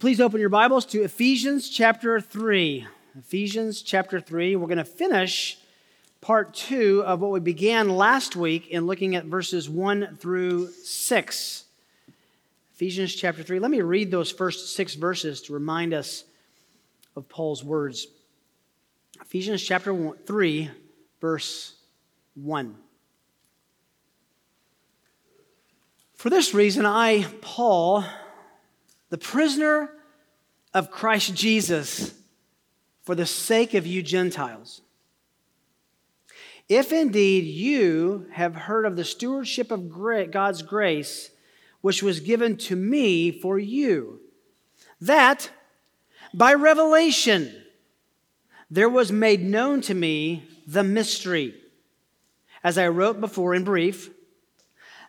[0.00, 2.86] Please open your Bibles to Ephesians chapter 3.
[3.18, 4.56] Ephesians chapter 3.
[4.56, 5.58] We're going to finish
[6.22, 11.64] part two of what we began last week in looking at verses 1 through 6.
[12.72, 13.58] Ephesians chapter 3.
[13.58, 16.24] Let me read those first six verses to remind us
[17.14, 18.06] of Paul's words.
[19.20, 20.70] Ephesians chapter 3,
[21.20, 21.74] verse
[22.36, 22.74] 1.
[26.14, 28.02] For this reason, I, Paul,
[29.10, 29.90] the prisoner
[30.72, 32.14] of Christ Jesus,
[33.02, 34.82] for the sake of you Gentiles.
[36.68, 39.90] If indeed you have heard of the stewardship of
[40.30, 41.30] God's grace,
[41.80, 44.20] which was given to me for you,
[45.00, 45.50] that
[46.32, 47.52] by revelation
[48.70, 51.54] there was made known to me the mystery,
[52.62, 54.10] as I wrote before in brief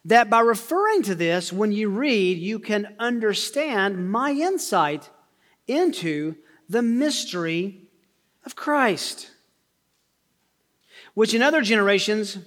[0.06, 5.10] that by referring to this, when you read, you can understand my insight
[5.68, 6.36] into
[6.68, 7.84] the mystery
[8.46, 9.32] of Christ,
[11.14, 12.38] which in other generations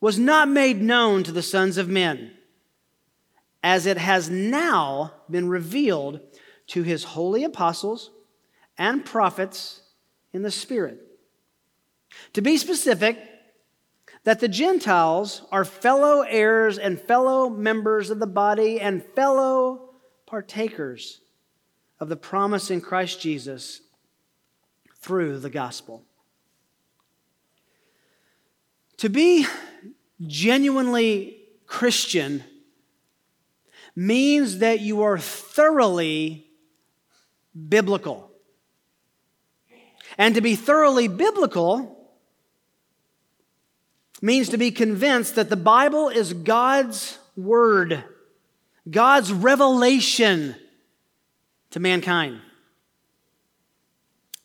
[0.00, 2.32] was not made known to the sons of men,
[3.62, 6.20] as it has now been revealed
[6.68, 8.10] to his holy apostles
[8.78, 9.82] and prophets
[10.32, 11.00] in the Spirit.
[12.34, 13.18] To be specific,
[14.24, 19.90] that the Gentiles are fellow heirs and fellow members of the body and fellow
[20.26, 21.20] partakers
[21.98, 23.80] of the promise in Christ Jesus
[25.00, 26.04] through the gospel.
[28.98, 29.46] To be
[30.24, 32.44] genuinely Christian
[33.96, 36.46] means that you are thoroughly
[37.68, 38.30] biblical.
[40.16, 42.01] And to be thoroughly biblical
[44.22, 48.04] means to be convinced that the Bible is God's word,
[48.88, 50.54] God's revelation
[51.70, 52.40] to mankind.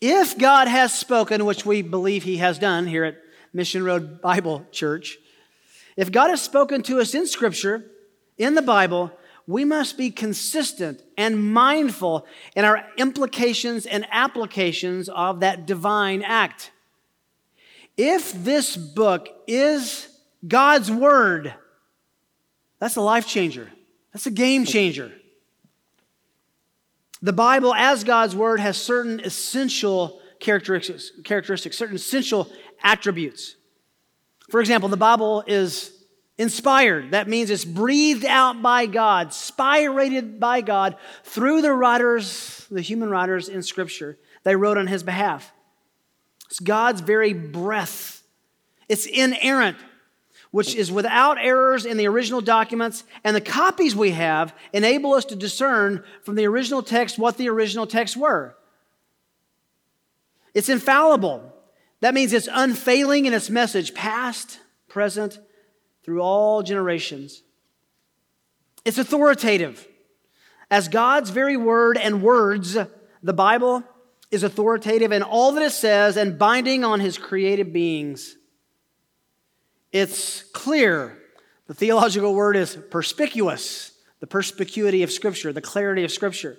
[0.02, 3.17] If God has spoken, which we believe He has done here at
[3.53, 5.17] Mission Road Bible Church,
[5.95, 7.86] if God has spoken to us in Scripture,
[8.37, 9.11] in the Bible,
[9.48, 16.71] we must be consistent and mindful in our implications and applications of that divine act.
[17.98, 20.08] If this book is
[20.48, 21.54] God's word,
[22.80, 23.72] that's a life changer.
[24.14, 25.12] That's a game changer.
[27.22, 32.48] The Bible, as God's word, has certain essential characteristics, characteristics certain essential
[32.84, 33.56] attributes.
[34.52, 35.92] For example, the Bible is
[36.38, 37.12] inspired.
[37.12, 43.10] That means it's breathed out by God, spirated by God through the writers, the human
[43.10, 44.20] writers in Scripture.
[44.44, 45.52] They wrote on His behalf.
[46.48, 48.24] It's God's very breath.
[48.90, 49.78] It's inerrant,
[50.52, 55.26] which is without errors in the original documents, and the copies we have enable us
[55.26, 58.56] to discern from the original text what the original texts were.
[60.54, 61.54] It's infallible.
[62.00, 65.40] That means it's unfailing in its message, past, present,
[66.04, 67.44] through all generations.
[68.86, 69.86] It's authoritative.
[70.72, 72.78] As God's very word and words,
[73.22, 73.84] the Bible
[74.32, 78.36] is authoritative in all that it says and binding on his created beings.
[79.92, 81.17] It's clear.
[81.67, 86.58] The theological word is perspicuous, the perspicuity of Scripture, the clarity of Scripture.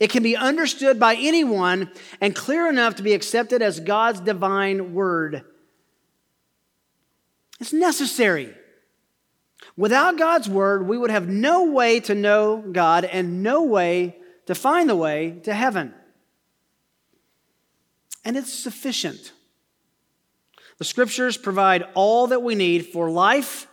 [0.00, 1.90] It can be understood by anyone
[2.20, 5.44] and clear enough to be accepted as God's divine word.
[7.60, 8.54] It's necessary.
[9.76, 14.16] Without God's word, we would have no way to know God and no way
[14.46, 15.94] to find the way to heaven
[18.24, 19.32] and it's sufficient.
[20.78, 23.66] The scriptures provide all that we need for life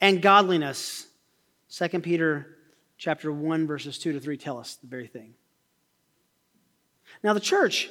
[0.00, 1.06] and godliness.
[1.70, 2.56] 2 Peter
[2.96, 5.34] chapter 1 verses 2 to 3 tell us the very thing.
[7.22, 7.88] Now the church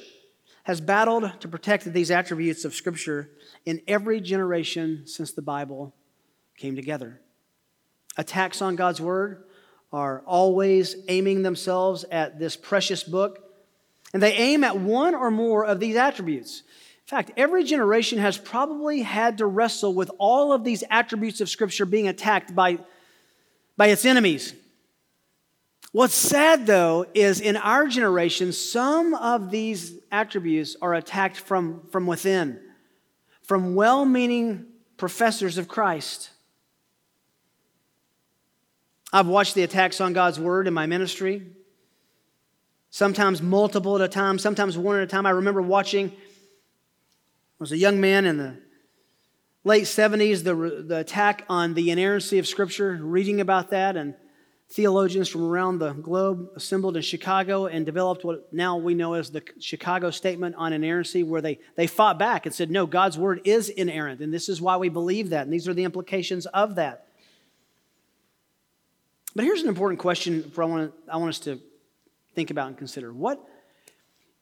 [0.64, 3.30] has battled to protect these attributes of scripture
[3.66, 5.94] in every generation since the Bible
[6.56, 7.20] came together.
[8.16, 9.44] Attacks on God's word
[9.92, 13.43] are always aiming themselves at this precious book
[14.14, 16.60] and they aim at one or more of these attributes.
[16.60, 21.50] In fact, every generation has probably had to wrestle with all of these attributes of
[21.50, 22.78] Scripture being attacked by,
[23.76, 24.54] by its enemies.
[25.90, 32.06] What's sad, though, is in our generation, some of these attributes are attacked from, from
[32.06, 32.60] within,
[33.42, 34.66] from well meaning
[34.96, 36.30] professors of Christ.
[39.12, 41.48] I've watched the attacks on God's Word in my ministry
[42.94, 45.26] sometimes multiple at a time, sometimes one at a time.
[45.26, 46.14] I remember watching, I
[47.58, 48.56] was a young man in the
[49.64, 54.14] late 70s, the, the attack on the inerrancy of Scripture, reading about that and
[54.70, 59.32] theologians from around the globe assembled in Chicago and developed what now we know as
[59.32, 63.40] the Chicago Statement on Inerrancy, where they, they fought back and said, no, God's word
[63.42, 66.76] is inerrant, and this is why we believe that, and these are the implications of
[66.76, 67.08] that.
[69.34, 71.58] But here's an important question for I want, I want us to
[72.34, 73.12] think about and consider.
[73.12, 73.40] What,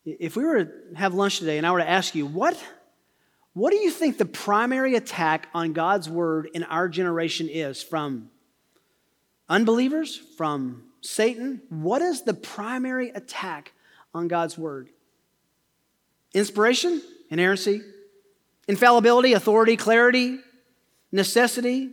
[0.05, 2.59] if we were to have lunch today and I were to ask you, what,
[3.55, 8.31] what do you think the primary attack on God's word in our generation is from
[9.49, 11.63] unbelievers, from Satan?
[11.69, 13.73] What is the primary attack
[14.15, 14.89] on God's word?
[16.33, 17.83] Inspiration, inerrancy,
[18.67, 20.39] infallibility, authority, clarity,
[21.11, 21.91] necessity.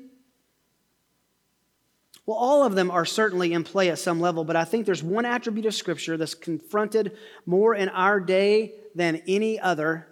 [2.29, 5.01] Well, all of them are certainly in play at some level, but I think there's
[5.01, 7.17] one attribute of Scripture that's confronted
[7.47, 10.07] more in our day than any other.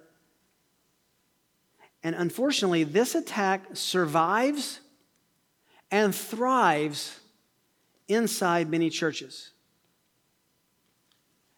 [2.01, 4.79] And unfortunately, this attack survives
[5.91, 7.19] and thrives
[8.07, 9.51] inside many churches.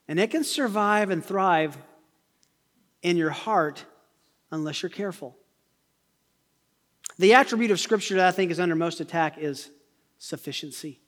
[0.09, 1.77] And it can survive and thrive
[3.01, 3.85] in your heart
[4.51, 5.37] unless you're careful.
[7.17, 9.69] The attribute of Scripture that I think is under most attack is
[10.19, 10.99] sufficiency.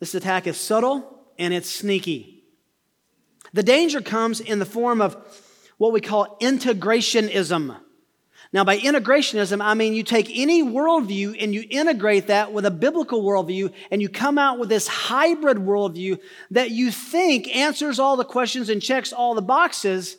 [0.00, 2.42] This attack is subtle and it's sneaky.
[3.52, 5.16] The danger comes in the form of
[5.78, 7.76] what we call integrationism.
[8.52, 12.70] Now, by integrationism, I mean you take any worldview and you integrate that with a
[12.70, 16.18] biblical worldview, and you come out with this hybrid worldview
[16.50, 20.16] that you think answers all the questions and checks all the boxes,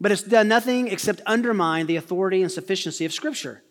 [0.00, 3.62] but it's done nothing except undermine the authority and sufficiency of Scripture.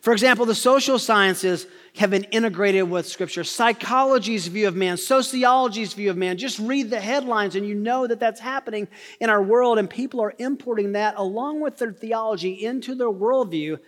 [0.00, 1.66] For example, the social sciences
[1.96, 3.44] have been integrated with Scripture.
[3.44, 6.38] Psychology's view of man, sociology's view of man.
[6.38, 8.88] Just read the headlines and you know that that's happening
[9.20, 13.78] in our world, and people are importing that along with their theology into their worldview.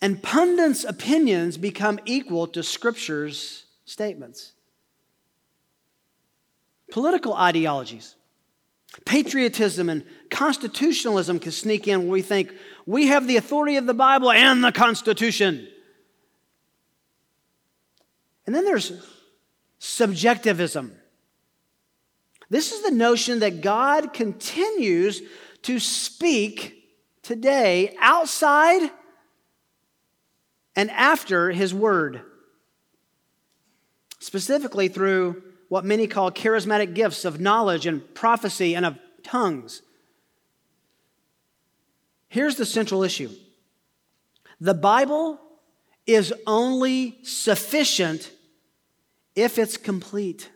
[0.00, 4.52] And pundits' opinions become equal to Scripture's statements.
[6.90, 8.14] Political ideologies,
[9.04, 12.54] patriotism, and constitutionalism can sneak in where we think,
[12.88, 15.68] we have the authority of the Bible and the Constitution.
[18.46, 18.92] And then there's
[19.78, 20.96] subjectivism.
[22.48, 25.20] This is the notion that God continues
[25.64, 26.82] to speak
[27.22, 28.90] today outside
[30.74, 32.22] and after His Word,
[34.18, 39.82] specifically through what many call charismatic gifts of knowledge and prophecy and of tongues.
[42.28, 43.30] Here's the central issue
[44.60, 45.40] the Bible
[46.06, 48.30] is only sufficient
[49.34, 50.50] if it's complete.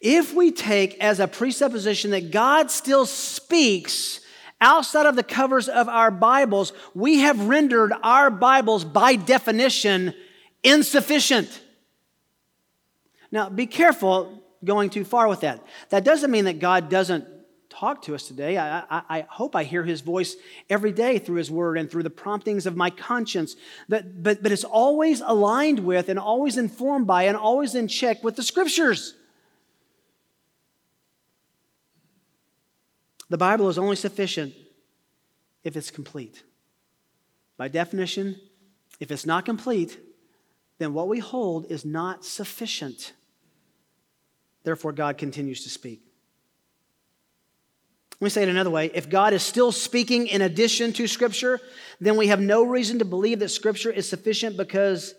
[0.00, 4.20] If we take as a presupposition that God still speaks
[4.60, 10.14] outside of the covers of our Bibles, we have rendered our Bibles by definition
[10.62, 11.62] insufficient.
[13.30, 15.62] Now, be careful going too far with that.
[15.90, 17.26] That doesn't mean that God doesn't
[17.78, 18.56] talk to us today.
[18.56, 20.36] I, I, I, hope I hear his voice
[20.70, 23.54] every day through his word and through the promptings of my conscience.
[23.88, 28.24] But, but, but it's always aligned with and always informed by and always in check
[28.24, 29.14] with the scriptures.
[33.28, 34.54] The Bible is only sufficient
[35.64, 36.44] if it's complete.
[37.56, 38.40] By definition,
[39.00, 39.98] if it's not complete,
[40.78, 43.12] then what we hold is not sufficient.
[44.62, 46.05] Therefore, God continues to speak.
[48.18, 48.90] Let me say it another way.
[48.94, 51.60] If God is still speaking in addition to Scripture,
[52.00, 55.14] then we have no reason to believe that Scripture is sufficient because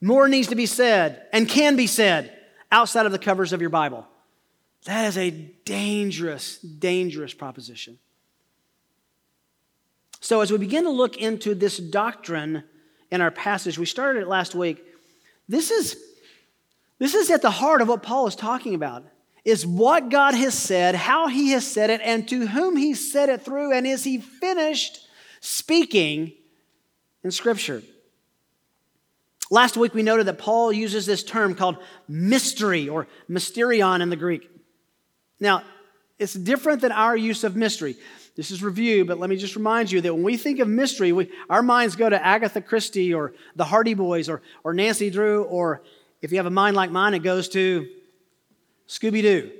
[0.00, 2.36] more needs to be said and can be said
[2.70, 4.06] outside of the covers of your Bible.
[4.84, 7.98] That is a dangerous, dangerous proposition.
[10.20, 12.62] So, as we begin to look into this doctrine
[13.10, 14.84] in our passage, we started it last week.
[15.48, 15.96] This is,
[16.98, 19.04] this is at the heart of what Paul is talking about
[19.44, 23.28] is what God has said, how He has said it, and to whom He said
[23.28, 25.06] it through, and is He finished
[25.40, 26.32] speaking
[27.24, 27.82] in Scripture.
[29.50, 31.78] Last week we noted that Paul uses this term called
[32.08, 34.48] mystery or mysterion in the Greek.
[35.40, 35.64] Now,
[36.18, 37.96] it's different than our use of mystery.
[38.36, 41.12] This is review, but let me just remind you that when we think of mystery,
[41.12, 45.42] we, our minds go to Agatha Christie or the Hardy Boys or, or Nancy Drew,
[45.44, 45.82] or
[46.22, 47.88] if you have a mind like mine, it goes to
[48.90, 49.50] Scooby Doo.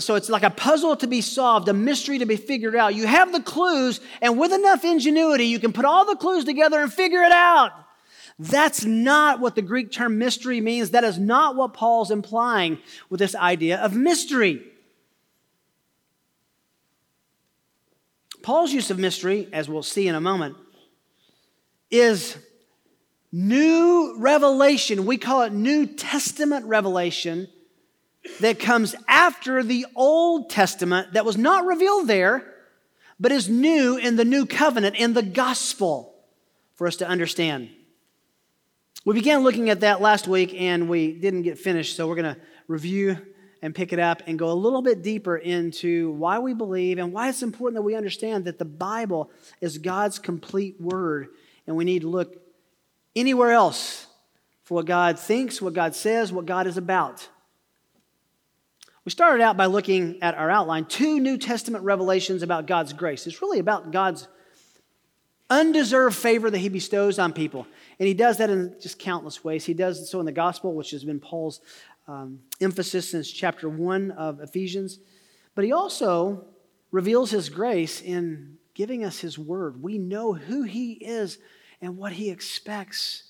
[0.00, 2.96] So it's like a puzzle to be solved, a mystery to be figured out.
[2.96, 6.80] You have the clues, and with enough ingenuity, you can put all the clues together
[6.80, 7.70] and figure it out.
[8.40, 10.90] That's not what the Greek term mystery means.
[10.90, 14.62] That is not what Paul's implying with this idea of mystery.
[18.42, 20.56] Paul's use of mystery, as we'll see in a moment,
[21.90, 22.36] is
[23.32, 25.06] new revelation.
[25.06, 27.48] We call it New Testament revelation
[28.40, 32.54] that comes after the Old Testament that was not revealed there,
[33.18, 36.14] but is new in the new covenant, in the gospel,
[36.74, 37.70] for us to understand.
[39.04, 42.34] We began looking at that last week and we didn't get finished, so we're going
[42.34, 43.16] to review
[43.62, 47.12] and pick it up and go a little bit deeper into why we believe and
[47.12, 51.28] why it's important that we understand that the Bible is God's complete word
[51.66, 52.49] and we need to look
[53.14, 54.06] anywhere else
[54.62, 57.28] for what God thinks, what God says, what God is about.
[59.04, 63.26] We started out by looking at our outline two New Testament revelations about God's grace.
[63.26, 64.28] It's really about God's
[65.48, 67.66] undeserved favor that He bestows on people.
[67.98, 69.64] And He does that in just countless ways.
[69.64, 71.60] He does so in the gospel, which has been Paul's
[72.06, 75.00] um, emphasis since chapter 1 of Ephesians.
[75.54, 76.44] But He also
[76.92, 79.82] reveals His grace in giving us His word.
[79.82, 81.38] We know who He is
[81.80, 83.24] and what He expects.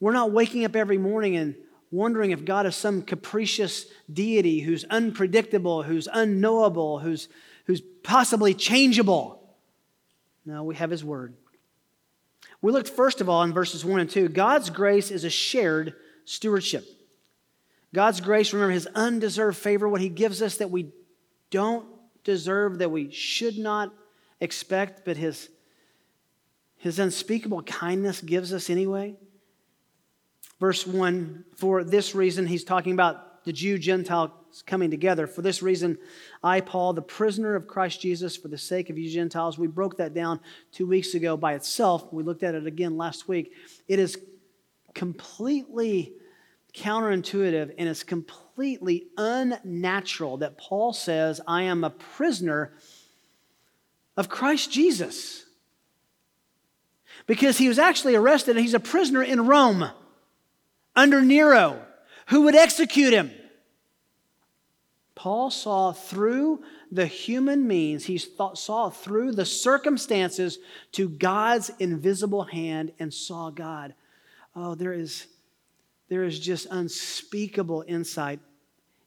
[0.00, 1.54] We're not waking up every morning and
[1.90, 7.28] wondering if God is some capricious deity who's unpredictable, who's unknowable, who's,
[7.66, 9.42] who's possibly changeable.
[10.44, 11.34] No, we have His Word.
[12.62, 14.28] We looked first of all in verses 1 and 2.
[14.28, 15.94] God's grace is a shared
[16.24, 16.84] stewardship.
[17.94, 20.92] God's grace, remember, His undeserved favor, what He gives us that we
[21.50, 21.86] don't
[22.24, 23.92] deserve, that we should not
[24.40, 25.48] expect, but His,
[26.86, 29.16] his unspeakable kindness gives us anyway.
[30.60, 34.30] Verse 1 For this reason, he's talking about the Jew Gentiles
[34.66, 35.26] coming together.
[35.26, 35.98] For this reason,
[36.42, 39.96] I, Paul, the prisoner of Christ Jesus, for the sake of you Gentiles, we broke
[39.98, 40.40] that down
[40.72, 42.12] two weeks ago by itself.
[42.12, 43.52] We looked at it again last week.
[43.86, 44.18] It is
[44.94, 46.14] completely
[46.74, 52.74] counterintuitive and it's completely unnatural that Paul says, I am a prisoner
[54.16, 55.45] of Christ Jesus.
[57.26, 59.90] Because he was actually arrested and he's a prisoner in Rome
[60.94, 61.82] under Nero,
[62.28, 63.30] who would execute him.
[65.14, 70.58] Paul saw through the human means, he thought, saw through the circumstances
[70.92, 73.94] to God's invisible hand and saw God.
[74.54, 75.26] Oh, there is,
[76.08, 78.40] there is just unspeakable insight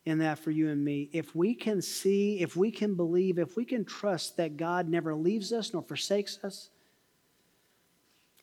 [0.06, 1.10] in that for you and me.
[1.14, 5.16] If we can see, if we can believe, if we can trust that God never
[5.16, 6.70] leaves us nor forsakes us,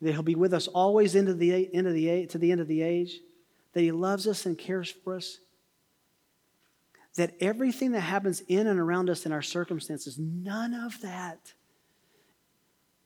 [0.01, 2.69] that He'll be with us always into the, end of the, to the end of
[2.69, 3.21] the age,
[3.73, 5.39] that He loves us and cares for us,
[7.17, 11.53] that everything that happens in and around us in our circumstances, none of that,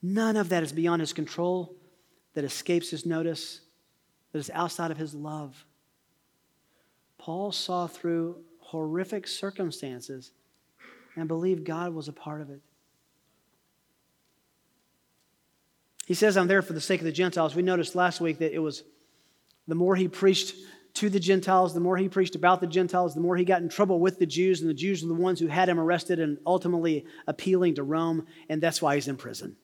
[0.03, 1.77] none of that is beyond His control,
[2.35, 3.61] that escapes His notice,
[4.33, 5.65] that is outside of His love.
[7.19, 10.33] Paul saw through horrific circumstances
[11.17, 12.61] and believed God was a part of it.
[16.11, 17.55] He says, I'm there for the sake of the Gentiles.
[17.55, 18.83] We noticed last week that it was
[19.69, 20.57] the more he preached
[20.95, 23.69] to the Gentiles, the more he preached about the Gentiles, the more he got in
[23.69, 26.39] trouble with the Jews, and the Jews were the ones who had him arrested and
[26.45, 29.55] ultimately appealing to Rome, and that's why he's in prison.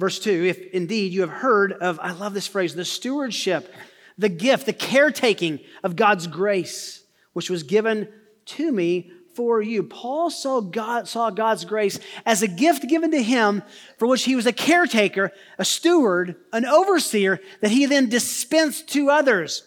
[0.00, 3.72] Verse 2 If indeed you have heard of, I love this phrase, the stewardship,
[4.18, 8.08] the gift, the caretaking of God's grace, which was given
[8.46, 9.82] to me for you.
[9.82, 13.62] Paul saw, God, saw God's grace as a gift given to him
[13.98, 19.10] for which he was a caretaker, a steward, an overseer that he then dispensed to
[19.10, 19.62] others.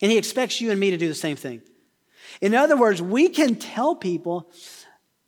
[0.00, 1.62] And he expects you and me to do the same thing.
[2.40, 4.50] In other words, we can tell people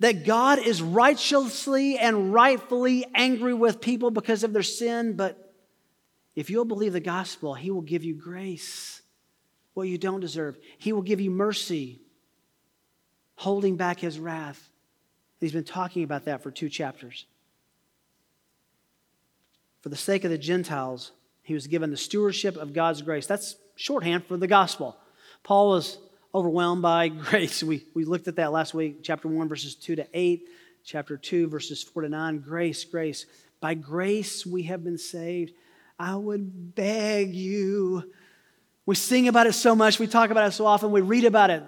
[0.00, 5.52] that God is righteously and rightfully angry with people because of their sin, but
[6.36, 9.02] if you'll believe the gospel, he will give you grace,
[9.74, 10.56] what you don't deserve.
[10.78, 12.00] He will give you mercy
[13.38, 14.68] holding back his wrath.
[15.38, 17.24] He's been talking about that for two chapters.
[19.80, 23.26] For the sake of the Gentiles, he was given the stewardship of God's grace.
[23.26, 24.96] That's shorthand for the gospel.
[25.44, 25.98] Paul was
[26.34, 27.62] overwhelmed by grace.
[27.62, 30.42] We, we looked at that last week, chapter 1, verses 2 to 8,
[30.84, 32.40] chapter 2, verses 4 to 9.
[32.40, 33.24] Grace, grace.
[33.60, 35.52] By grace we have been saved.
[35.96, 38.10] I would beg you.
[38.84, 41.50] We sing about it so much, we talk about it so often, we read about
[41.50, 41.62] it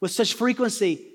[0.00, 1.12] with such frequency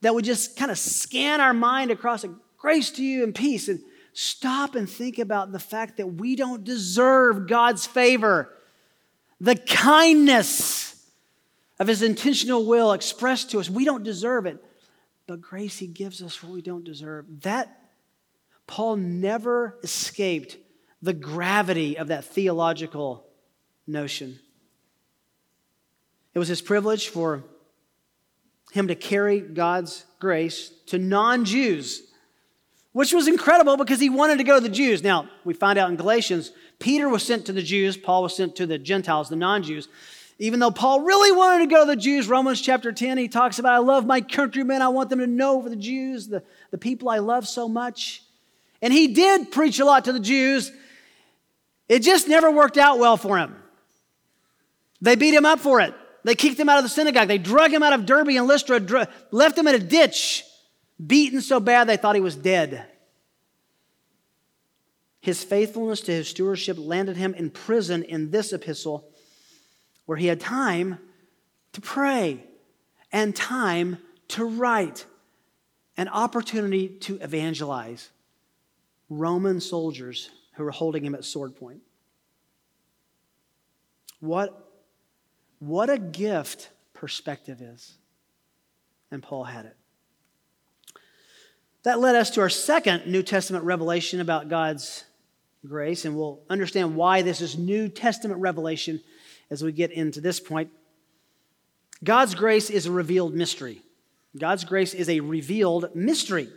[0.00, 3.68] that would just kind of scan our mind across a grace to you and peace
[3.68, 3.80] and
[4.12, 8.52] stop and think about the fact that we don't deserve God's favor.
[9.40, 10.90] The kindness
[11.78, 14.62] of his intentional will expressed to us, we don't deserve it.
[15.26, 17.24] But grace he gives us what we don't deserve.
[17.42, 17.74] That
[18.66, 20.56] Paul never escaped
[21.02, 23.24] the gravity of that theological
[23.86, 24.38] notion.
[26.34, 27.44] It was his privilege for
[28.70, 32.02] him to carry God's grace to non Jews
[32.92, 35.02] which was incredible because he wanted to go to the Jews.
[35.02, 38.56] Now, we find out in Galatians, Peter was sent to the Jews, Paul was sent
[38.56, 39.88] to the Gentiles, the non Jews.
[40.38, 43.58] Even though Paul really wanted to go to the Jews, Romans chapter 10, he talks
[43.58, 44.80] about, I love my countrymen.
[44.80, 48.22] I want them to know for the Jews, the, the people I love so much.
[48.80, 50.72] And he did preach a lot to the Jews.
[51.90, 53.54] It just never worked out well for him.
[55.02, 55.92] They beat him up for it.
[56.24, 57.28] They kicked him out of the synagogue.
[57.28, 60.44] They drug him out of Derbe and Lystra, dr- left him in a ditch,
[61.04, 62.86] beaten so bad they thought he was dead.
[65.20, 69.08] His faithfulness to his stewardship landed him in prison in this epistle,
[70.06, 70.98] where he had time
[71.72, 72.44] to pray
[73.12, 73.98] and time
[74.28, 75.06] to write,
[75.96, 78.08] an opportunity to evangelize
[79.10, 81.80] Roman soldiers who were holding him at sword point.
[84.20, 84.69] What
[85.60, 87.94] what a gift perspective is.
[89.12, 89.76] And Paul had it.
[91.84, 95.04] That led us to our second New Testament revelation about God's
[95.66, 99.00] grace, and we'll understand why this is New Testament revelation
[99.50, 100.70] as we get into this point.
[102.02, 103.82] God's grace is a revealed mystery.
[104.38, 106.48] God's grace is a revealed mystery.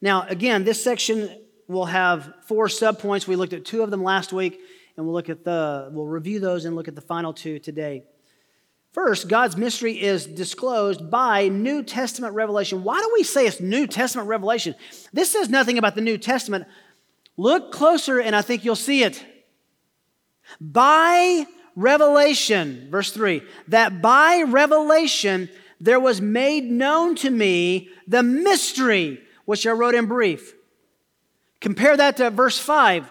[0.00, 1.30] Now, again, this section
[1.66, 3.26] will have four subpoints.
[3.26, 4.60] We looked at two of them last week,
[4.96, 8.04] and we'll look at the we'll review those and look at the final two today.
[8.98, 12.82] First, God's mystery is disclosed by New Testament revelation.
[12.82, 14.74] Why do we say it's New Testament revelation?
[15.12, 16.66] This says nothing about the New Testament.
[17.36, 19.24] Look closer, and I think you'll see it.
[20.60, 25.48] By revelation, verse 3, that by revelation
[25.80, 30.56] there was made known to me the mystery which I wrote in brief.
[31.60, 33.08] Compare that to verse 5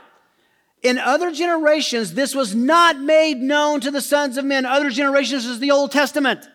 [0.87, 4.65] in other generations, this was not made known to the sons of men.
[4.65, 6.47] Other generations is the Old Testament.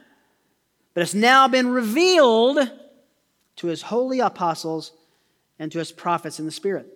[0.95, 2.59] But it's now been revealed
[3.57, 4.93] to his holy apostles
[5.59, 6.87] and to his prophets in the Spirit.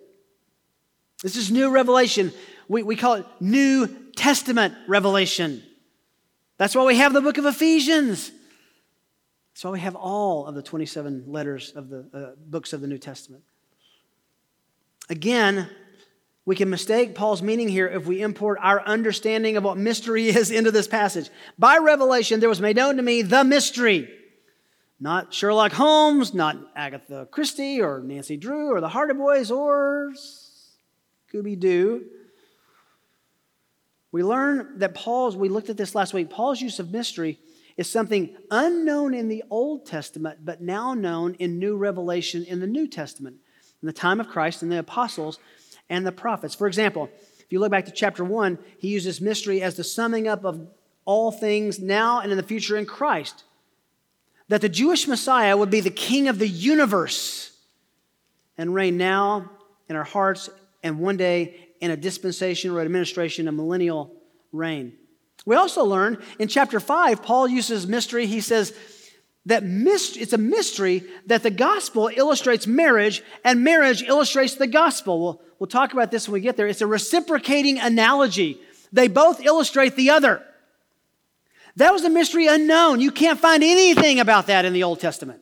[1.23, 2.31] This is new revelation.
[2.67, 5.63] We, we call it New Testament revelation.
[6.57, 8.31] That's why we have the book of Ephesians.
[9.53, 12.87] That's why we have all of the 27 letters of the uh, books of the
[12.87, 13.43] New Testament.
[15.09, 15.69] Again,
[16.47, 20.49] we can mistake Paul's meaning here if we import our understanding of what mystery is
[20.49, 21.29] into this passage.
[21.59, 24.09] By revelation, there was made known to me the mystery.
[24.97, 30.13] Not Sherlock Holmes, not Agatha Christie or Nancy Drew or the Hardy Boys or
[31.31, 32.05] Scooby Doo.
[34.13, 37.39] We learn that Paul's, we looked at this last week, Paul's use of mystery
[37.75, 42.67] is something unknown in the Old Testament, but now known in new revelation in the
[42.67, 43.35] New Testament.
[43.83, 45.39] In the time of Christ and the apostles,
[45.89, 46.55] and the prophets.
[46.55, 50.27] For example, if you look back to chapter 1, he uses mystery as the summing
[50.27, 50.67] up of
[51.05, 53.43] all things now and in the future in Christ.
[54.49, 57.51] That the Jewish Messiah would be the king of the universe
[58.57, 59.49] and reign now
[59.87, 60.49] in our hearts
[60.83, 64.13] and one day in a dispensation or administration, a millennial
[64.51, 64.93] reign.
[65.45, 68.25] We also learn in chapter 5, Paul uses mystery.
[68.25, 68.73] He says,
[69.47, 75.21] that it's a mystery that the gospel illustrates marriage and marriage illustrates the gospel.
[75.21, 76.67] We'll, we'll talk about this when we get there.
[76.67, 78.59] It's a reciprocating analogy.
[78.91, 80.43] They both illustrate the other.
[81.77, 82.99] That was a mystery unknown.
[82.99, 85.39] You can't find anything about that in the Old Testament.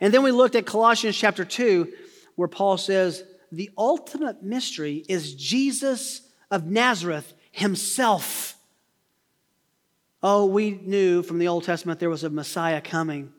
[0.00, 1.92] And then we looked at Colossians chapter 2,
[2.36, 8.51] where Paul says, the ultimate mystery is Jesus of Nazareth himself.
[10.22, 13.32] Oh, we knew from the Old Testament there was a Messiah coming.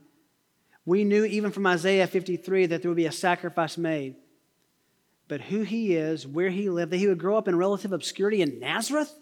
[0.85, 4.15] We knew even from Isaiah 53 that there would be a sacrifice made.
[5.29, 8.41] But who he is, where he lived, that he would grow up in relative obscurity
[8.41, 9.13] in Nazareth?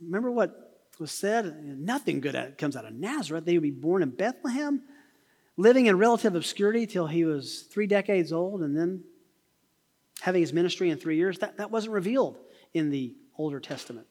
[0.00, 1.78] Remember what was said?
[1.78, 3.44] Nothing good comes out of Nazareth.
[3.44, 4.82] That he would be born in Bethlehem,
[5.56, 9.04] living in relative obscurity till he was three decades old, and then
[10.20, 11.38] having his ministry in three years.
[11.38, 12.38] That, that wasn't revealed
[12.74, 14.06] in the Older Testament.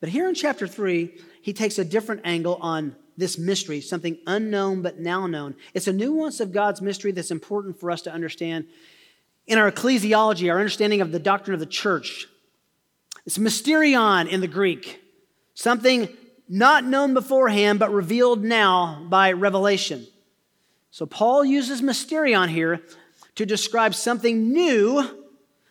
[0.00, 4.80] But here in chapter 3, he takes a different angle on this mystery, something unknown
[4.82, 5.54] but now known.
[5.74, 8.66] It's a nuance of God's mystery that's important for us to understand
[9.46, 12.26] in our ecclesiology, our understanding of the doctrine of the church.
[13.26, 15.02] It's mysterion in the Greek,
[15.54, 16.08] something
[16.48, 20.06] not known beforehand but revealed now by revelation.
[20.90, 22.80] So Paul uses mysterion here
[23.34, 25.08] to describe something new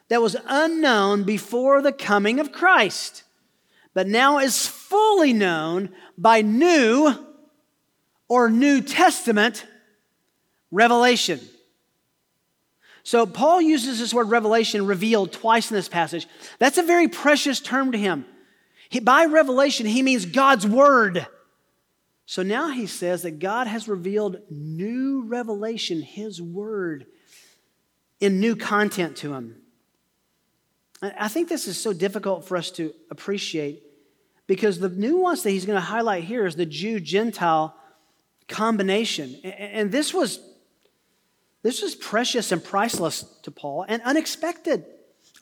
[0.08, 3.24] that was unknown before the coming of Christ
[4.00, 7.14] but now is fully known by new
[8.30, 9.66] or New Testament
[10.72, 11.42] revelation.
[13.04, 16.28] So Paul uses this word revelation, revealed, twice in this passage.
[16.60, 18.24] That's a very precious term to him.
[18.88, 21.28] He, by revelation, he means God's word.
[22.26, 27.06] So now he says that God has revealed new revelation, his word,
[28.22, 29.58] in new content to him.
[31.02, 33.84] I think this is so difficult for us to appreciate
[34.50, 37.76] because the nuance that he's going to highlight here is the Jew Gentile
[38.48, 39.36] combination.
[39.44, 40.40] And this was,
[41.62, 44.86] this was precious and priceless to Paul and unexpected.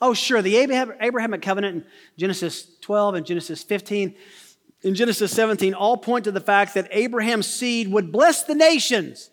[0.02, 1.84] Oh, sure, the Abrahamic covenant in
[2.18, 4.14] Genesis 12 and Genesis 15
[4.82, 9.30] in Genesis 17 all point to the fact that Abraham's seed would bless the nations.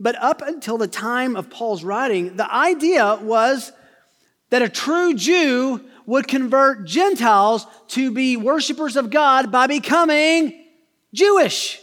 [0.00, 3.70] But up until the time of Paul's writing, the idea was
[4.48, 10.64] that a true Jew would convert Gentiles to be worshipers of God by becoming
[11.12, 11.80] Jewish.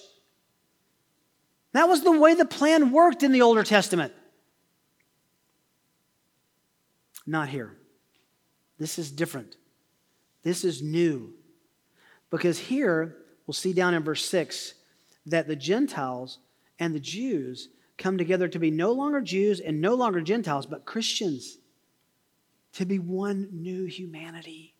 [1.73, 4.13] That was the way the plan worked in the Older Testament.
[7.25, 7.75] Not here.
[8.77, 9.55] This is different.
[10.43, 11.33] This is new.
[12.29, 14.73] Because here, we'll see down in verse 6
[15.25, 16.39] that the Gentiles
[16.79, 20.85] and the Jews come together to be no longer Jews and no longer Gentiles, but
[20.85, 21.57] Christians,
[22.73, 24.73] to be one new humanity.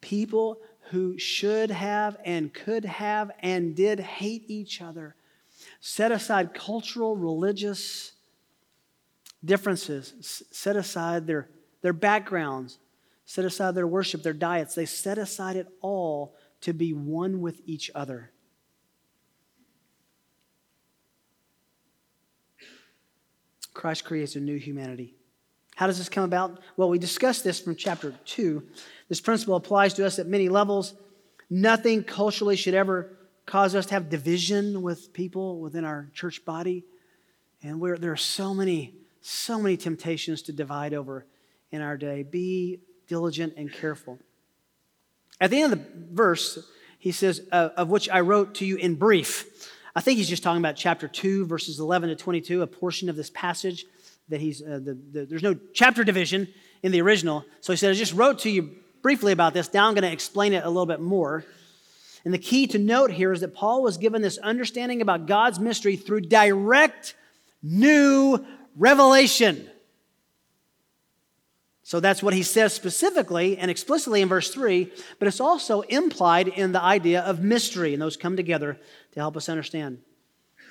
[0.00, 0.60] People
[0.90, 5.14] who should have and could have and did hate each other,
[5.80, 8.12] set aside cultural, religious
[9.44, 11.48] differences, set aside their,
[11.82, 12.78] their backgrounds,
[13.24, 14.74] set aside their worship, their diets.
[14.74, 18.30] They set aside it all to be one with each other.
[23.74, 25.17] Christ creates a new humanity.
[25.78, 26.58] How does this come about?
[26.76, 28.64] Well, we discussed this from chapter 2.
[29.08, 30.92] This principle applies to us at many levels.
[31.48, 36.84] Nothing culturally should ever cause us to have division with people within our church body.
[37.62, 41.24] And there are so many, so many temptations to divide over
[41.70, 42.24] in our day.
[42.24, 44.18] Be diligent, and careful.
[45.40, 46.58] At the end of the verse,
[46.98, 49.70] he says, uh, Of which I wrote to you in brief.
[49.94, 53.14] I think he's just talking about chapter 2, verses 11 to 22, a portion of
[53.14, 53.86] this passage
[54.28, 56.48] that he's, uh, the, the, there's no chapter division
[56.82, 57.44] in the original.
[57.60, 59.72] So he said, I just wrote to you briefly about this.
[59.72, 61.44] Now I'm going to explain it a little bit more.
[62.24, 65.58] And the key to note here is that Paul was given this understanding about God's
[65.58, 67.14] mystery through direct
[67.62, 68.44] new
[68.76, 69.68] revelation.
[71.88, 76.48] So that's what he says specifically and explicitly in verse 3, but it's also implied
[76.48, 78.78] in the idea of mystery, and those come together
[79.12, 79.98] to help us understand.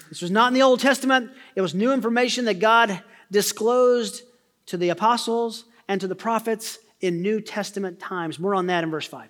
[0.09, 4.23] This was not in the Old Testament, it was new information that God disclosed
[4.67, 8.39] to the apostles and to the prophets in New Testament times.
[8.39, 9.29] More on that in verse 5.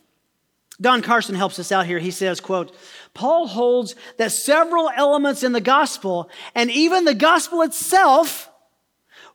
[0.80, 2.00] Don Carson helps us out here.
[2.00, 2.76] He says, quote,
[3.14, 8.50] Paul holds that several elements in the gospel and even the gospel itself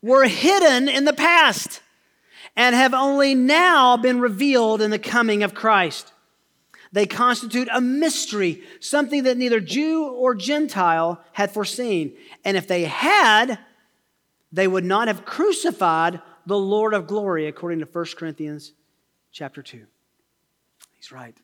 [0.01, 1.81] were hidden in the past
[2.57, 6.13] and have only now been revealed in the coming of Christ.
[6.93, 12.15] They constitute a mystery, something that neither Jew or Gentile had foreseen.
[12.45, 13.59] And if they had,
[14.53, 18.73] they would not have crucified the Lord of glory, according to 1 Corinthians
[19.31, 19.87] chapter 2.
[20.95, 21.37] He's right.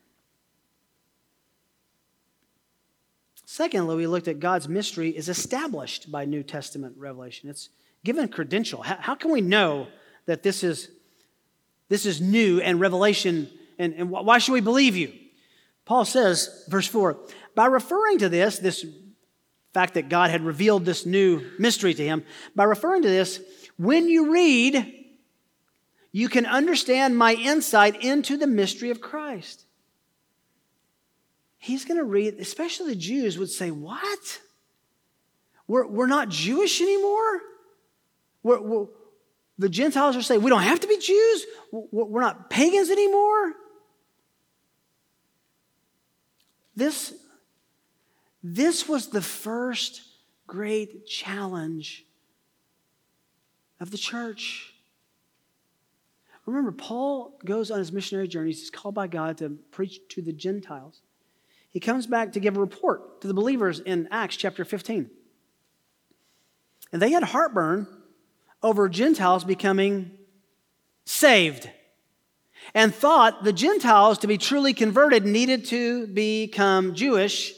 [3.45, 7.49] Secondly, we looked at God's mystery is established by New Testament revelation.
[7.49, 7.69] It's
[8.03, 8.83] given credential.
[8.83, 9.87] How, how can we know
[10.27, 10.89] that this is
[11.89, 13.49] this is new and revelation.
[13.77, 15.11] And, and why should we believe you?
[15.85, 17.17] Paul says, verse 4,
[17.55, 18.85] by referring to this, this
[19.79, 23.39] fact that God had revealed this new mystery to him, by referring to this,
[23.77, 24.93] when you read,
[26.11, 29.63] you can understand my insight into the mystery of Christ.
[31.59, 34.41] He's going to read, especially the Jews would say, What?
[35.65, 37.39] We're, we're not Jewish anymore?
[38.43, 38.85] We're, we're,
[39.59, 41.45] the Gentiles are saying, we don't have to be Jews.
[41.71, 43.53] We're not pagans anymore.
[46.75, 47.13] This,
[48.41, 50.01] this was the first
[50.47, 52.05] great challenge
[53.79, 54.73] of the church.
[56.45, 58.59] Remember, Paul goes on his missionary journeys.
[58.59, 61.01] He's called by God to preach to the Gentiles.
[61.69, 65.11] He comes back to give a report to the believers in Acts chapter 15.
[66.91, 67.87] And they had heartburn
[68.63, 70.11] over Gentiles becoming
[71.05, 71.69] saved
[72.73, 77.53] and thought the Gentiles, to be truly converted, needed to become Jewish,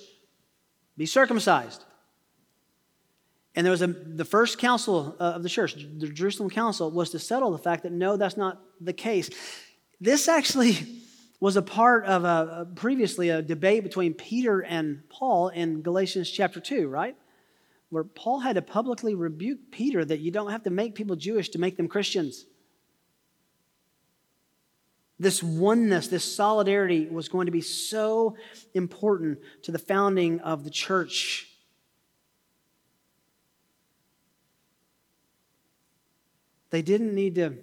[0.97, 1.83] be circumcised.
[3.55, 7.19] And there was a, the first council of the church, the Jerusalem council, was to
[7.19, 9.29] settle the fact that no, that's not the case.
[9.99, 10.77] This actually
[11.39, 16.59] was a part of a, previously a debate between Peter and Paul in Galatians chapter
[16.59, 17.15] 2, right?
[17.91, 21.49] where Paul had to publicly rebuke Peter that you don't have to make people Jewish
[21.49, 22.45] to make them Christians.
[25.21, 28.35] This oneness, this solidarity was going to be so
[28.73, 31.47] important to the founding of the church.
[36.71, 37.53] They didn't need to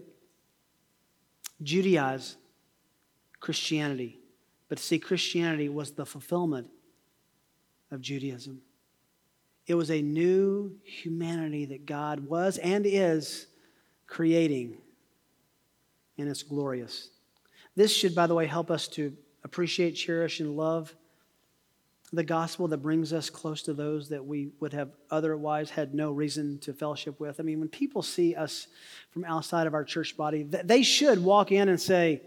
[1.61, 2.37] Judaize
[3.41, 4.21] Christianity,
[4.69, 6.69] but see, Christianity was the fulfillment
[7.91, 8.63] of Judaism.
[9.67, 13.49] It was a new humanity that God was and is
[14.07, 14.79] creating,
[16.17, 17.11] and it's glorious.
[17.79, 20.93] This should, by the way, help us to appreciate, cherish, and love
[22.13, 26.11] the gospel that brings us close to those that we would have otherwise had no
[26.11, 27.39] reason to fellowship with.
[27.39, 28.67] I mean, when people see us
[29.11, 32.21] from outside of our church body, they should walk in and say,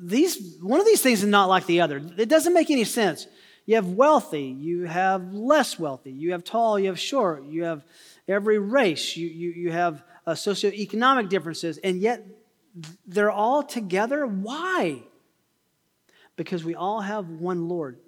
[0.00, 2.00] these, one of these things is not like the other.
[2.16, 3.26] It doesn't make any sense.
[3.66, 7.84] You have wealthy, you have less wealthy, you have tall, you have short, you have
[8.26, 12.24] every race, you, you, you have uh, socioeconomic differences, and yet
[13.06, 14.26] they're all together.
[14.26, 15.02] Why?
[16.36, 17.98] Because we all have one Lord.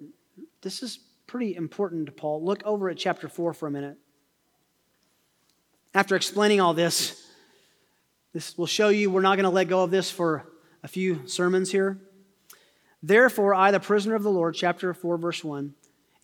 [0.61, 2.43] This is pretty important to Paul.
[2.43, 3.97] Look over at chapter 4 for a minute.
[5.93, 7.25] After explaining all this,
[8.33, 10.45] this will show you we're not going to let go of this for
[10.83, 11.99] a few sermons here.
[13.01, 15.73] Therefore, I, the prisoner of the Lord, chapter 4, verse 1,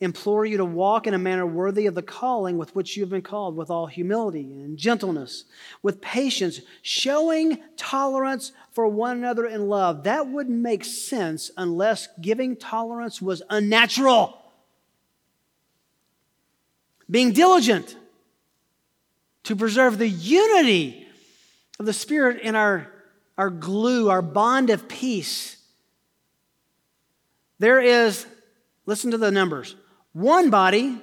[0.02, 3.10] implore you to walk in a manner worthy of the calling with which you have
[3.10, 5.44] been called, with all humility and gentleness,
[5.80, 10.02] with patience, showing tolerance for one another in love.
[10.02, 14.36] That wouldn't make sense unless giving tolerance was unnatural.
[17.08, 17.96] Being diligent
[19.44, 21.06] to preserve the unity
[21.78, 22.90] of the Spirit in our,
[23.38, 25.58] our glue, our bond of peace.
[27.60, 28.26] There is,
[28.84, 29.76] listen to the numbers
[30.12, 31.00] one body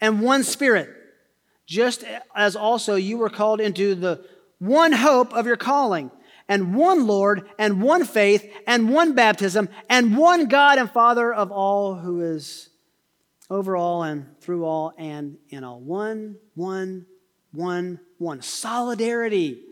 [0.00, 0.90] and one spirit,
[1.66, 2.04] just
[2.34, 4.24] as also you were called into the
[4.58, 6.10] one hope of your calling,
[6.48, 11.50] and one Lord, and one faith, and one baptism, and one God and Father of
[11.50, 12.70] all, who is
[13.50, 15.80] over all and through all and in all.
[15.80, 17.06] One, one,
[17.52, 18.42] one, one.
[18.42, 19.62] Solidarity.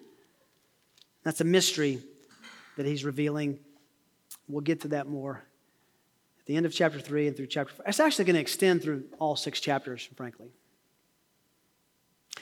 [1.23, 2.01] That's a mystery
[2.77, 3.59] that he's revealing.
[4.49, 5.45] We'll get to that more
[6.47, 7.87] the end of chapter 3 and through chapter 4.
[7.89, 10.49] It's actually going to extend through all six chapters, frankly.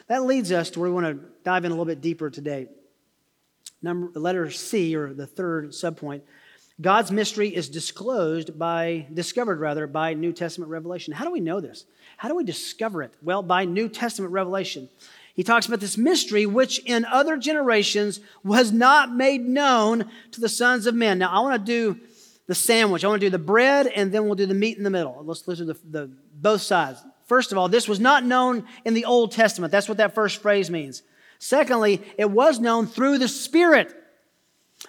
[0.08, 2.68] That leads us to where we want to dive in a little bit deeper today.
[3.82, 6.22] Number, letter C, or the third subpoint,
[6.80, 11.12] God's mystery is disclosed by, discovered rather, by New Testament revelation.
[11.12, 11.84] How do we know this?
[12.16, 13.12] How do we discover it?
[13.22, 14.88] Well, by New Testament revelation.
[15.34, 20.48] He talks about this mystery which in other generations was not made known to the
[20.48, 21.18] sons of men.
[21.18, 22.00] Now, I want to do
[22.46, 23.04] the sandwich.
[23.04, 25.22] I want to do the bread and then we'll do the meat in the middle.
[25.24, 27.00] Let's listen to the, both sides.
[27.26, 29.70] First of all, this was not known in the Old Testament.
[29.70, 31.02] That's what that first phrase means.
[31.38, 33.94] Secondly, it was known through the Spirit.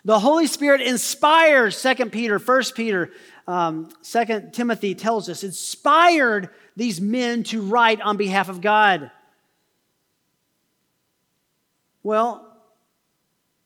[0.05, 3.11] The Holy Spirit inspires, 2 Peter, 1 Peter,
[3.47, 9.11] um, 2 Timothy tells us, inspired these men to write on behalf of God.
[12.01, 12.52] Well,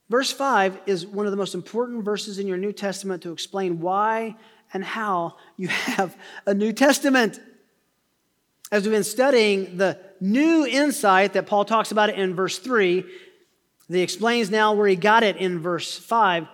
[0.10, 3.80] Verse 5 is one of the most important verses in your New Testament to explain
[3.80, 4.36] why
[4.74, 6.16] and how you have
[6.46, 7.40] a New Testament.
[8.72, 13.04] As we've been studying the new insight that Paul talks about in verse 3,
[13.90, 16.48] he explains now where he got it in verse 5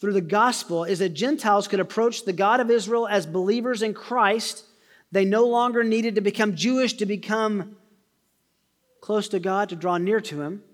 [0.00, 3.94] through the gospel is that Gentiles could approach the God of Israel as believers in
[3.94, 4.64] Christ.
[5.12, 7.76] They no longer needed to become Jewish to become
[9.00, 10.64] close to God, to draw near to Him.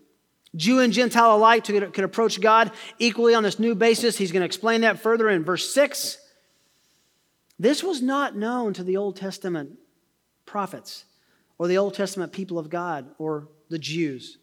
[0.57, 4.17] Jew and Gentile alike could approach God equally on this new basis.
[4.17, 6.19] He's going to explain that further in verse 6.
[7.59, 9.79] This was not known to the Old Testament
[10.47, 11.05] prophets
[11.59, 14.39] or the Old Testament people of God or the Jews.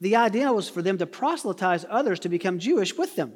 [0.00, 3.34] The idea was for them to proselytize others to become Jewish with them.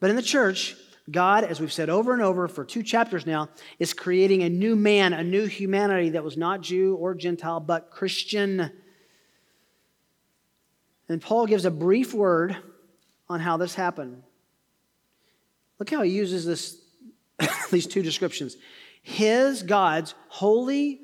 [0.00, 0.74] But in the church,
[1.10, 4.74] God, as we've said over and over for two chapters now, is creating a new
[4.74, 8.72] man, a new humanity that was not Jew or Gentile, but Christian.
[11.08, 12.56] And Paul gives a brief word
[13.28, 14.22] on how this happened.
[15.78, 16.80] Look how he uses this,
[17.70, 18.56] these two descriptions.
[19.02, 21.00] His, God's, holy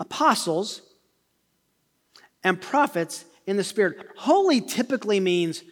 [0.00, 0.82] apostles
[2.42, 4.06] and prophets in the Spirit.
[4.16, 5.62] Holy typically means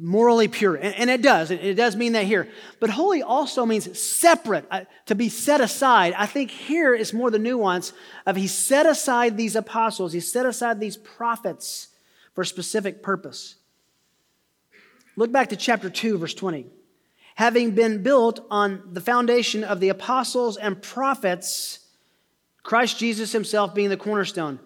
[0.00, 1.50] morally pure, and, it does.
[1.50, 2.48] It does mean that here.
[2.78, 6.14] But holy also means separate, uh, to be set aside.
[6.16, 7.92] I think here is more the nuance
[8.24, 11.88] of he set aside these apostles, he set aside these prophets
[12.38, 13.56] for a specific purpose.
[15.16, 16.66] Look back to chapter 2, verse 20.
[17.34, 21.80] Having been built on the foundation of the apostles and prophets,
[22.62, 24.60] Christ Jesus himself being the cornerstone.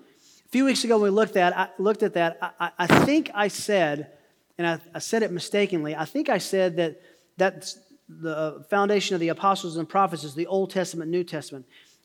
[0.44, 3.30] A few weeks ago, when we looked at, I looked at that, I, I think
[3.32, 4.10] I said,
[4.58, 5.96] and I, I said it mistakenly.
[5.96, 7.00] I think I said that
[7.38, 11.64] that's the uh, foundation of the apostles and prophets is the Old Testament, New Testament.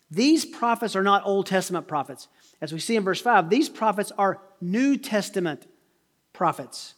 [0.09, 2.29] These prophets are not Old Testament prophets.
[2.61, 5.67] As we see in verse 5, these prophets are New Testament
[6.33, 6.95] prophets.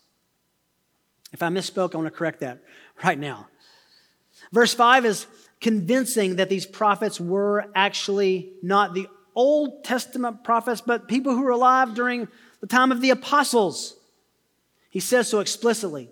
[1.33, 2.63] If I misspoke, I want to correct that
[3.03, 3.47] right now.
[4.51, 5.27] Verse 5 is
[5.59, 11.51] convincing that these prophets were actually not the Old Testament prophets, but people who were
[11.51, 12.27] alive during
[12.61, 13.95] the time of the apostles.
[14.89, 16.09] He says so explicitly.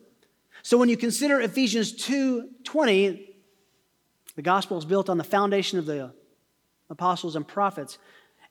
[0.61, 3.35] So when you consider Ephesians 2:20,
[4.35, 6.13] the gospel is built on the foundation of the
[6.89, 7.97] apostles and prophets.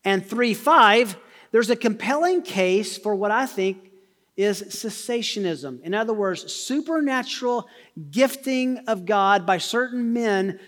[0.06, 1.16] And 3 5,
[1.50, 3.90] there's a compelling case for what I think
[4.36, 5.82] is cessationism.
[5.82, 7.68] In other words, supernatural
[8.12, 10.60] gifting of God by certain men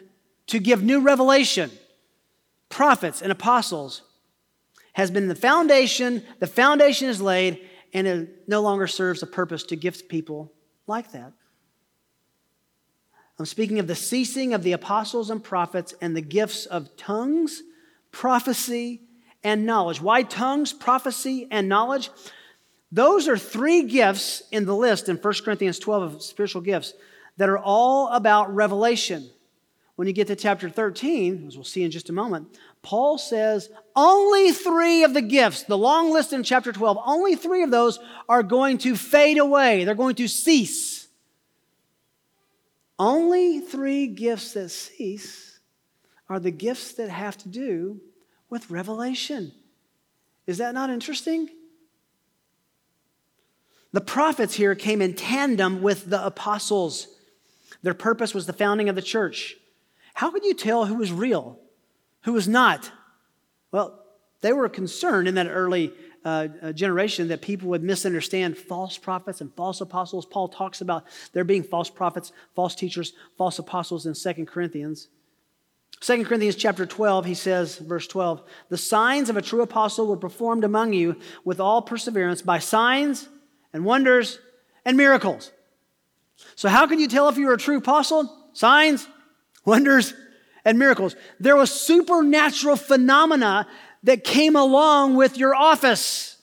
[0.48, 1.70] to give new revelation,
[2.68, 4.02] prophets and apostles,
[4.94, 6.24] has been the foundation.
[6.40, 7.60] The foundation is laid,
[7.94, 10.52] and it no longer serves a purpose to gift people
[10.88, 11.32] like that.
[13.38, 17.62] I'm speaking of the ceasing of the apostles and prophets and the gifts of tongues,
[18.10, 19.02] prophecy,
[19.42, 20.00] and knowledge.
[20.00, 22.10] Why tongues, prophecy, and knowledge?
[22.90, 26.94] Those are three gifts in the list in 1 Corinthians 12 of spiritual gifts
[27.36, 29.28] that are all about revelation.
[29.96, 33.68] When you get to chapter 13, as we'll see in just a moment, Paul says
[33.96, 37.98] only three of the gifts, the long list in chapter 12, only three of those
[38.28, 39.84] are going to fade away.
[39.84, 41.08] They're going to cease.
[42.98, 45.58] Only three gifts that cease
[46.28, 48.00] are the gifts that have to do
[48.50, 49.52] with revelation.
[50.46, 51.48] Is that not interesting?
[53.92, 57.08] The prophets here came in tandem with the apostles.
[57.82, 59.56] Their purpose was the founding of the church.
[60.14, 61.58] How could you tell who was real,
[62.22, 62.90] who was not?
[63.72, 64.04] Well,
[64.40, 65.92] they were concerned in that early
[66.24, 70.26] uh, uh, generation that people would misunderstand false prophets and false apostles.
[70.26, 75.08] Paul talks about there being false prophets, false teachers, false apostles in 2 Corinthians.
[76.00, 80.16] 2 Corinthians chapter 12, he says, verse 12, the signs of a true apostle were
[80.16, 83.28] performed among you with all perseverance by signs
[83.72, 84.38] and wonders
[84.84, 85.50] and miracles.
[86.54, 88.32] So, how can you tell if you're a true apostle?
[88.52, 89.08] Signs,
[89.64, 90.14] wonders,
[90.64, 91.16] and miracles.
[91.40, 93.66] There was supernatural phenomena
[94.04, 96.36] that came along with your office.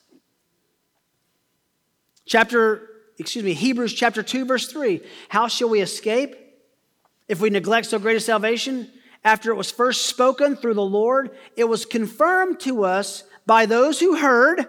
[2.26, 5.02] Chapter, excuse me, Hebrews chapter 2, verse 3.
[5.30, 6.36] How shall we escape
[7.28, 8.92] if we neglect so great a salvation?
[9.26, 14.00] After it was first spoken through the Lord, it was confirmed to us by those
[14.00, 14.68] who heard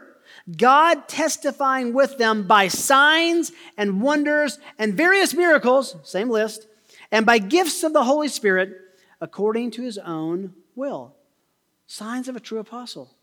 [0.56, 6.66] God testifying with them by signs and wonders and various miracles, same list,
[7.12, 8.74] and by gifts of the Holy Spirit
[9.20, 11.14] according to his own will.
[11.86, 13.14] Signs of a true apostle.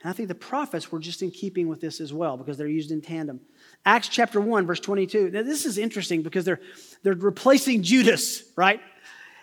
[0.00, 2.66] And I think the prophets were just in keeping with this as well because they're
[2.66, 3.40] used in tandem.
[3.84, 5.30] Acts chapter 1, verse 22.
[5.30, 6.60] Now, this is interesting because they're,
[7.02, 8.80] they're replacing Judas, right?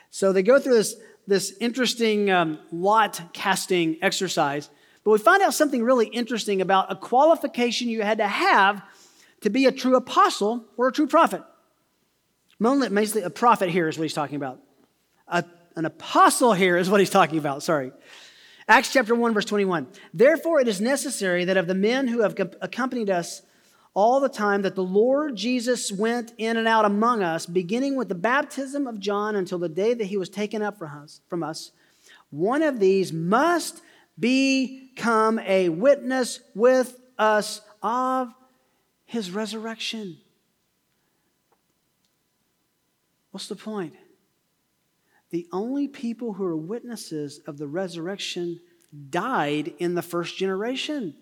[0.09, 0.95] So they go through this,
[1.29, 4.69] this interesting um, lot casting exercise.
[5.03, 8.81] But we find out something really interesting about a qualification you had to have
[9.41, 11.43] to be a true apostle or a true prophet.
[12.59, 14.59] Mainly, a prophet here is what he's talking about.
[15.27, 17.91] A, an apostle here is what he's talking about, sorry.
[18.67, 19.87] Acts chapter 1, verse 21.
[20.13, 23.43] Therefore, it is necessary that of the men who have accompanied us
[23.99, 28.07] all the time that the Lord Jesus went in and out among us, beginning with
[28.07, 31.43] the baptism of John until the day that he was taken up from us, from
[31.43, 31.71] us
[32.29, 33.81] one of these must
[34.17, 38.33] become a witness with us of
[39.05, 40.15] his resurrection.
[43.31, 43.95] What's the point?
[45.31, 48.61] The only people who are witnesses of the resurrection
[49.09, 51.15] died in the first generation.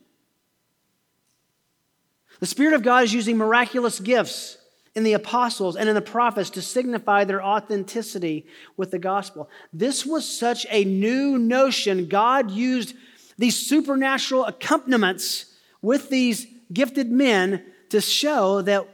[2.40, 4.58] The Spirit of God is using miraculous gifts
[4.96, 8.48] in the apostles and in the prophets to signify their authenticity
[8.78, 9.50] with the gospel.
[9.72, 12.08] This was such a new notion.
[12.08, 12.96] God used
[13.38, 18.88] these supernatural accompaniments with these gifted men to show that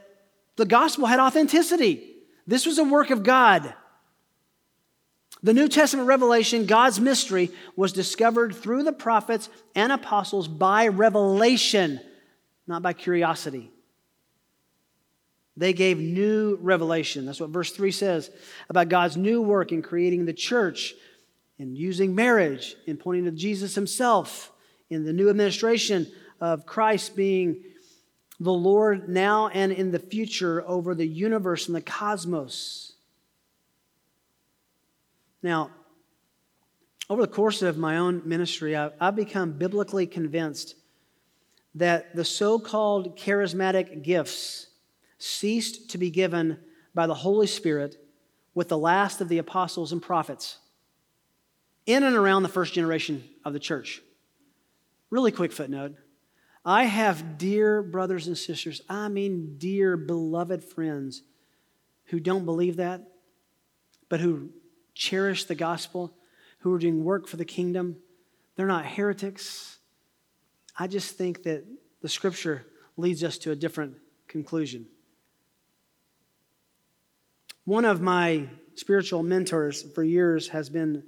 [0.56, 2.16] the gospel had authenticity.
[2.46, 3.74] This was a work of God.
[5.42, 12.00] The New Testament revelation, God's mystery, was discovered through the prophets and apostles by revelation,
[12.66, 13.70] not by curiosity.
[15.56, 17.26] They gave new revelation.
[17.26, 18.30] That's what verse 3 says
[18.68, 20.94] about God's new work in creating the church,
[21.58, 24.50] in using marriage, in pointing to Jesus himself,
[24.90, 26.10] in the new administration
[26.40, 27.62] of Christ being
[28.40, 32.92] the Lord now and in the future over the universe and the cosmos.
[35.42, 35.70] Now,
[37.08, 40.74] over the course of my own ministry, I've, I've become biblically convinced
[41.74, 44.68] that the so called charismatic gifts
[45.18, 46.58] ceased to be given
[46.94, 47.96] by the Holy Spirit
[48.54, 50.58] with the last of the apostles and prophets
[51.86, 54.02] in and around the first generation of the church.
[55.10, 55.96] Really quick footnote
[56.64, 61.22] I have dear brothers and sisters, I mean, dear beloved friends
[62.06, 63.02] who don't believe that,
[64.08, 64.50] but who
[64.94, 66.14] cherish the gospel,
[66.60, 67.96] who are doing work for the kingdom.
[68.56, 69.78] They're not heretics.
[70.76, 71.64] I just think that
[72.02, 72.66] the scripture
[72.96, 73.96] leads us to a different
[74.28, 74.86] conclusion.
[77.64, 81.02] One of my spiritual mentors for years has been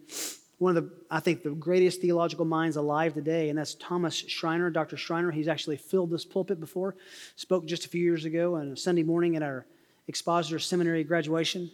[0.58, 4.70] one of the, I think, the greatest theological minds alive today, and that's Thomas Schreiner,
[4.70, 4.96] Dr.
[4.96, 5.30] Schreiner.
[5.30, 6.96] He's actually filled this pulpit before,
[7.34, 9.66] spoke just a few years ago on a Sunday morning at our
[10.08, 11.70] Expositor Seminary graduation.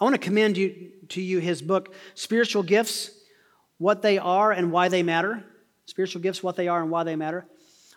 [0.00, 3.10] I want to commend you, to you his book, Spiritual Gifts
[3.78, 5.42] What They Are and Why They Matter.
[5.86, 7.46] Spiritual Gifts, What They Are and Why They Matter.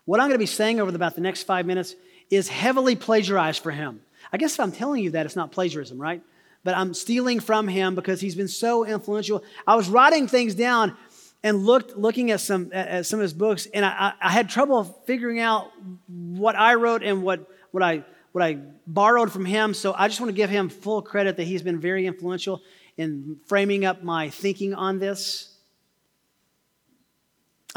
[0.05, 1.95] What I'm going to be saying over about the next five minutes
[2.29, 4.01] is heavily plagiarized for him.
[4.31, 6.21] I guess if I'm telling you that, it's not plagiarism, right?
[6.63, 9.43] But I'm stealing from him because he's been so influential.
[9.65, 10.95] I was writing things down
[11.43, 14.83] and looked looking at some at some of his books, and I, I had trouble
[15.05, 15.71] figuring out
[16.07, 19.73] what I wrote and what what I what I borrowed from him.
[19.73, 22.61] So I just want to give him full credit that he's been very influential
[22.97, 25.56] in framing up my thinking on this.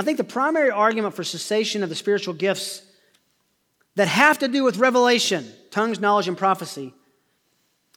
[0.00, 2.80] I think the primary argument for cessation of the spiritual gifts
[3.96, 6.94] that have to do with revelation, tongues, knowledge, and prophecy,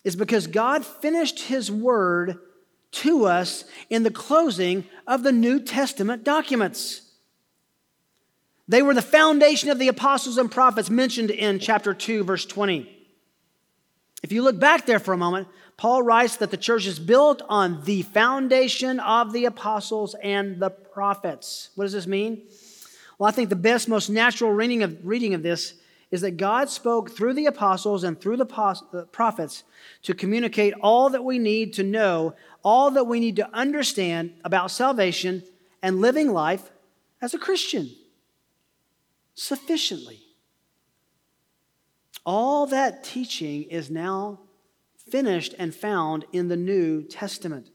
[0.04, 2.40] is because God finished His word
[2.92, 7.10] to us in the closing of the New Testament documents.
[8.68, 12.86] They were the foundation of the apostles and prophets mentioned in chapter 2, verse 20.
[14.24, 15.48] If you look back there for a moment,
[15.84, 20.70] Paul writes that the church is built on the foundation of the apostles and the
[20.70, 21.72] prophets.
[21.76, 22.44] What does this mean?
[23.20, 25.74] Well, I think the best, most natural reading of, reading of this
[26.10, 28.46] is that God spoke through the apostles and through the
[29.12, 29.66] prophets
[30.04, 34.72] to communicate all that we need to know, all that we need to understand about
[34.72, 35.44] salvation
[35.82, 36.72] and living life
[37.22, 37.92] as a Christian
[39.36, 40.22] sufficiently.
[42.26, 44.40] All that teaching is now
[45.10, 47.70] finished and found in the New Testament.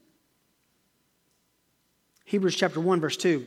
[2.25, 3.45] Hebrews chapter 1 verse 2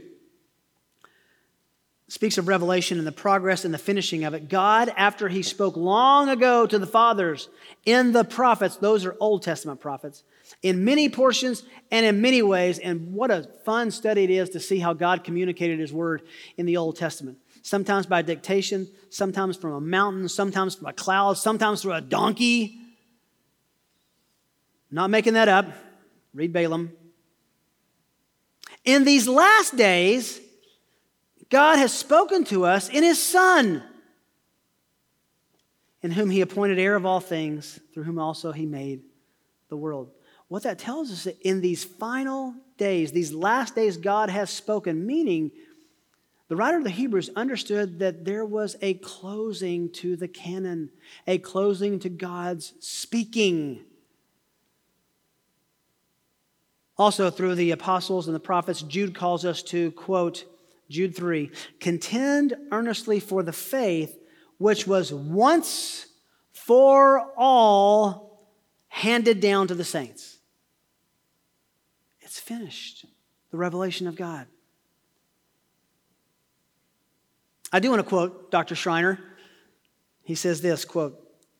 [2.13, 4.51] speaks of revelation and the progress and the finishing of it.
[4.51, 7.49] God, after he spoke long ago to the fathers
[7.87, 10.23] in the prophets, those are Old Testament prophets,
[10.63, 12.79] in many portions and in many ways.
[12.79, 16.21] And what a fun study it is to see how God communicated his word
[16.59, 17.39] in the Old Testament.
[17.63, 22.79] Sometimes by dictation, sometimes from a mountain, sometimes from a cloud, sometimes through a donkey.
[24.93, 25.73] Not making that up.
[26.35, 26.93] Read Balaam.
[28.85, 30.39] In these last days,
[31.49, 33.83] God has spoken to us in His Son,
[36.03, 39.01] in whom He appointed heir of all things, through whom also He made
[39.71, 40.11] the world.
[40.49, 45.07] What that tells us that in these final days, these last days, God has spoken,
[45.07, 45.53] meaning
[46.49, 50.91] the writer of the Hebrews understood that there was a closing to the canon,
[51.27, 53.87] a closing to God's speaking.
[56.99, 60.45] Also, through the apostles and the prophets, Jude calls us to, quote,
[60.91, 64.19] Jude 3 contend earnestly for the faith
[64.59, 66.07] which was once
[66.53, 68.47] for all
[68.89, 70.39] handed down to the saints.
[72.21, 73.07] It's finished.
[73.51, 74.47] The revelation of God.
[77.73, 78.75] I do want to quote Dr.
[78.75, 79.19] Schreiner.
[80.23, 81.19] He says this quote,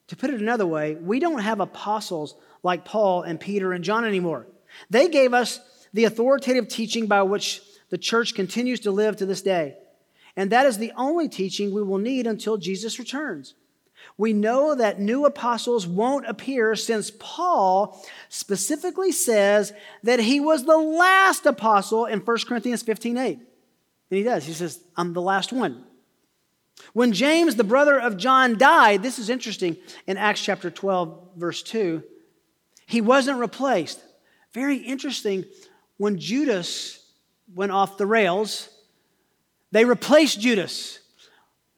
[0.09, 4.05] to put it another way, we don't have apostles like Paul and Peter and John
[4.05, 4.47] anymore.
[4.91, 5.61] They gave us
[5.93, 9.77] the authoritative teaching by which the church continues to live to this day.
[10.37, 13.55] And that is the only teaching we will need until Jesus returns.
[14.17, 20.77] We know that new apostles won't appear since Paul specifically says that he was the
[20.77, 23.39] last apostle in 1 Corinthians 15 8.
[23.39, 23.47] And
[24.11, 24.45] he does.
[24.45, 25.85] He says, I'm the last one.
[26.93, 31.63] When James, the brother of John, died, this is interesting in Acts chapter 12, verse
[31.63, 32.03] 2,
[32.87, 34.03] he wasn't replaced.
[34.55, 35.45] Very interesting.
[35.97, 37.03] When Judas
[37.55, 38.69] went off the rails.
[39.71, 40.99] They replaced Judas.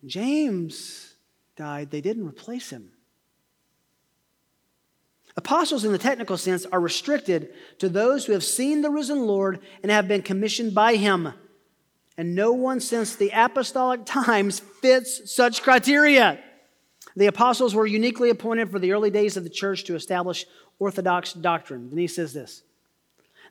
[0.04, 1.14] James
[1.56, 2.90] died, they didn't replace him.
[5.36, 9.60] Apostles, in the technical sense, are restricted to those who have seen the risen Lord
[9.82, 11.32] and have been commissioned by him.
[12.16, 16.38] And no one since the apostolic times fits such criteria.
[17.16, 20.46] The apostles were uniquely appointed for the early days of the church to establish
[20.78, 21.90] orthodox doctrine.
[21.94, 22.62] He says this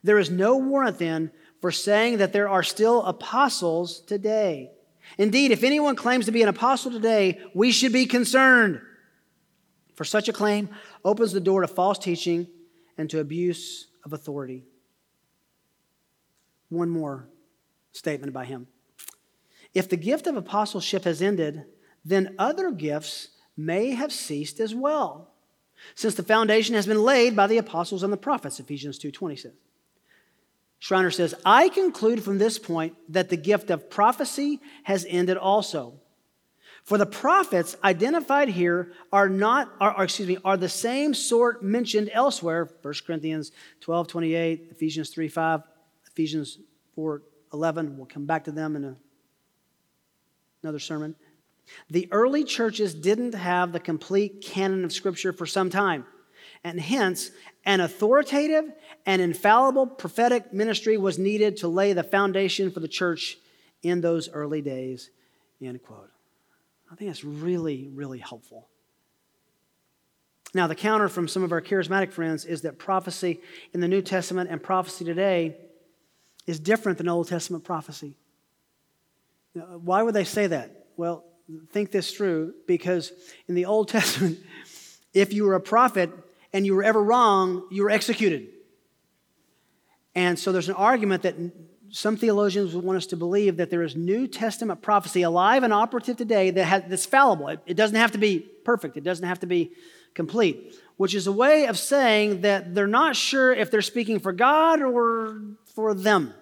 [0.04, 4.72] There is no warrant then for saying that there are still apostles today.
[5.18, 8.82] Indeed, if anyone claims to be an apostle today, we should be concerned.
[9.96, 10.70] For such a claim
[11.06, 12.48] opens the door to false teaching
[12.98, 14.66] and to abuse of authority.
[16.70, 17.28] One more
[17.92, 18.68] statement by him.
[19.74, 21.66] If the gift of apostleship has ended,
[22.06, 25.33] then other gifts may have ceased as well,
[25.96, 29.54] since the foundation has been laid by the apostles and the prophets, Ephesians 2:20 says.
[30.80, 35.94] Schreiner says, I conclude from this point that the gift of prophecy has ended also.
[36.84, 41.64] For the prophets identified here are not, are, are, excuse me, are the same sort
[41.64, 45.62] mentioned elsewhere, 1 Corinthians 12, 28, Ephesians 3, 5,
[46.08, 46.60] Ephesians
[46.96, 47.22] 4,
[47.54, 47.98] 11.
[47.98, 48.98] We'll come back to them in a,
[50.64, 51.16] another sermon.
[51.90, 56.06] The early churches didn't have the complete canon of Scripture for some time,
[56.64, 57.32] and hence
[57.66, 58.66] an authoritative
[59.06, 63.38] and infallible prophetic ministry was needed to lay the foundation for the church
[63.82, 65.10] in those early days.
[65.62, 66.10] End quote.
[66.92, 68.68] I think that's really, really helpful.
[70.54, 73.42] Now, the counter from some of our charismatic friends is that prophecy
[73.74, 75.58] in the New Testament and prophecy today
[76.46, 78.18] is different than Old Testament prophecy.
[79.54, 80.88] Why would they say that?
[80.98, 81.24] Well,
[81.72, 83.12] think this through because
[83.48, 84.40] in the Old Testament,
[85.14, 86.10] if you were a prophet
[86.52, 88.50] and you were ever wrong, you were executed.
[90.16, 91.36] And so there's an argument that
[91.90, 95.74] some theologians would want us to believe that there is New Testament prophecy alive and
[95.74, 97.50] operative today that has, that's fallible.
[97.50, 99.72] It, it doesn't have to be perfect, it doesn't have to be
[100.14, 104.32] complete, which is a way of saying that they're not sure if they're speaking for
[104.32, 106.34] God or for them.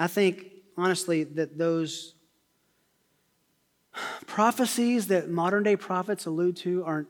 [0.00, 0.46] I think,
[0.78, 2.14] honestly, that those
[4.26, 7.06] prophecies that modern day prophets allude to are,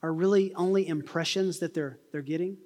[0.00, 2.56] are really only impressions that they're, they're getting.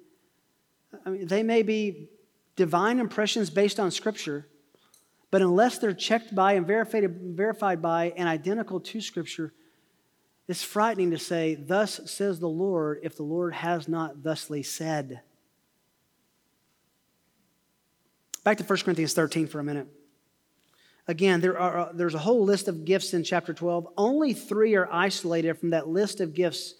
[1.03, 2.09] I mean, they may be
[2.55, 4.47] divine impressions based on Scripture,
[5.31, 9.51] but unless they're checked by and verified, verified by and identical to Scripture,
[10.47, 15.21] it's frightening to say, Thus says the Lord, if the Lord has not thusly said.
[18.45, 19.87] Back to 1 Corinthians 13 for a minute.
[21.07, 23.87] Again, there are, uh, there's a whole list of gifts in chapter 12.
[23.97, 26.75] Only three are isolated from that list of gifts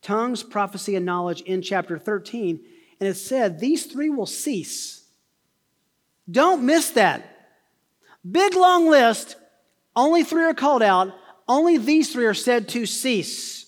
[0.00, 2.60] tongues, prophecy, and knowledge in chapter 13.
[2.98, 5.04] And it said, These three will cease.
[6.30, 7.50] Don't miss that.
[8.28, 9.36] Big long list,
[9.94, 11.12] only three are called out,
[11.46, 13.66] only these three are said to cease.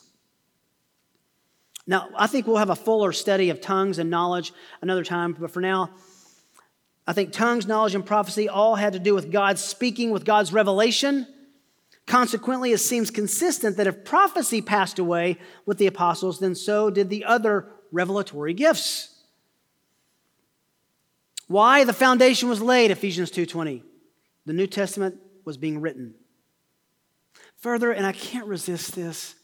[1.87, 5.51] Now, I think we'll have a fuller study of tongues and knowledge another time, but
[5.51, 5.91] for now,
[7.09, 10.53] I think tongues, knowledge, and prophecy all had to do with God speaking, with God's
[10.53, 11.27] revelation.
[12.07, 17.09] Consequently, it seems consistent that if prophecy passed away with the apostles, then so did
[17.09, 19.23] the other revelatory gifts.
[21.47, 23.83] Why the foundation was laid, Ephesians 2:20.
[24.45, 26.15] The New Testament was being written.
[27.57, 29.35] Further, and I can't resist this,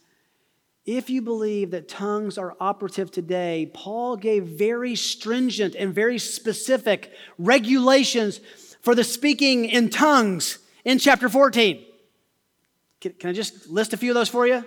[0.87, 7.13] if you believe that tongues are operative today, Paul gave very stringent and very specific
[7.39, 8.41] regulations
[8.83, 11.85] for the speaking in tongues in chapter 14.
[13.01, 14.65] Can, I just list a few of those for you?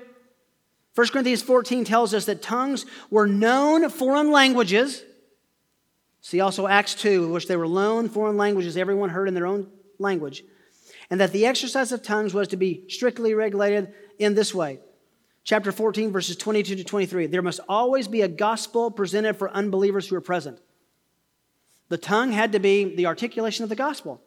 [0.95, 5.03] 1 Corinthians 14 tells us that tongues were known foreign languages
[6.27, 9.45] See also Acts 2, in which they were loaned foreign languages everyone heard in their
[9.45, 10.43] own language,
[11.09, 14.79] and that the exercise of tongues was to be strictly regulated in this way.
[15.47, 17.27] Chapter 14, verses 22 to 23.
[17.27, 20.59] There must always be a gospel presented for unbelievers who are present.
[21.87, 24.21] The tongue had to be the articulation of the gospel.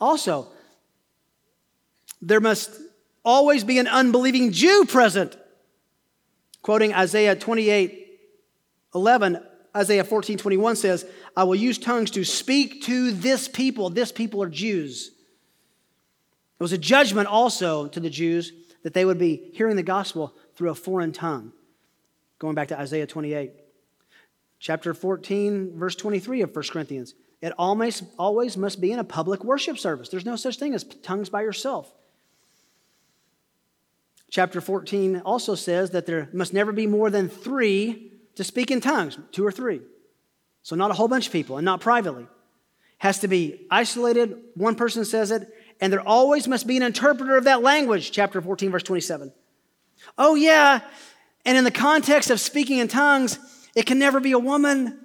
[0.00, 0.48] Also,
[2.20, 2.72] there must
[3.24, 5.36] always be an unbelieving Jew present.
[6.62, 8.06] Quoting Isaiah 28
[8.96, 9.40] 11,
[9.76, 11.06] Isaiah 14 21 says,
[11.36, 13.90] I will use tongues to speak to this people.
[13.90, 15.12] This people are Jews.
[16.58, 18.50] It was a judgment also to the Jews
[18.82, 21.52] that they would be hearing the gospel through a foreign tongue.
[22.38, 23.52] Going back to Isaiah 28.
[24.60, 27.14] Chapter 14, verse 23 of 1 Corinthians.
[27.40, 30.08] It always, always must be in a public worship service.
[30.08, 31.92] There's no such thing as tongues by yourself.
[34.30, 38.80] Chapter 14 also says that there must never be more than three to speak in
[38.80, 39.80] tongues, two or three.
[40.62, 42.26] So, not a whole bunch of people and not privately.
[42.98, 45.48] Has to be isolated, one person says it,
[45.80, 49.32] and there always must be an interpreter of that language, chapter 14, verse 27.
[50.16, 50.80] Oh, yeah,
[51.44, 53.38] and in the context of speaking in tongues,
[53.74, 54.98] it can never be a woman.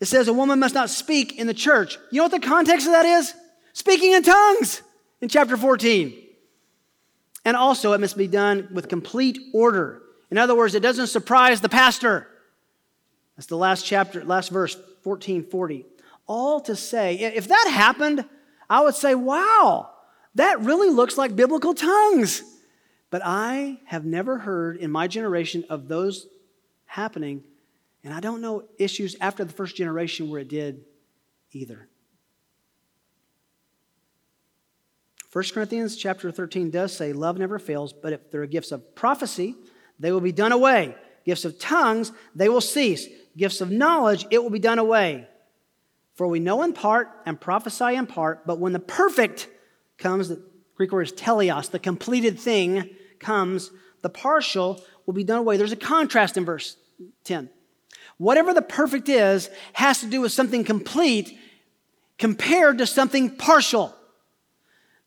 [0.00, 1.98] It says a woman must not speak in the church.
[2.10, 3.34] You know what the context of that is?
[3.72, 4.82] Speaking in tongues
[5.20, 6.14] in chapter 14.
[7.44, 10.02] And also, it must be done with complete order.
[10.30, 12.26] In other words, it doesn't surprise the pastor.
[13.36, 14.74] That's the last chapter, last verse,
[15.04, 15.86] 1440.
[16.26, 18.24] All to say, if that happened,
[18.70, 19.90] I would say, wow,
[20.36, 22.42] that really looks like biblical tongues.
[23.10, 26.28] But I have never heard in my generation of those
[26.86, 27.42] happening,
[28.04, 30.84] and I don't know issues after the first generation where it did
[31.50, 31.88] either.
[35.32, 38.94] 1 Corinthians chapter 13 does say love never fails, but if there are gifts of
[38.94, 39.56] prophecy,
[39.98, 40.94] they will be done away.
[41.24, 43.06] Gifts of tongues, they will cease.
[43.36, 45.28] Gifts of knowledge, it will be done away.
[46.20, 49.48] For we know in part and prophesy in part, but when the perfect
[49.96, 50.38] comes, the
[50.74, 53.70] Greek word is teleos, the completed thing comes,
[54.02, 55.56] the partial will be done away.
[55.56, 56.76] There's a contrast in verse
[57.24, 57.48] 10.
[58.18, 61.38] Whatever the perfect is has to do with something complete
[62.18, 63.96] compared to something partial.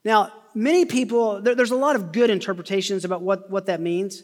[0.04, 4.24] Now, many people, there, there's a lot of good interpretations about what, what that means.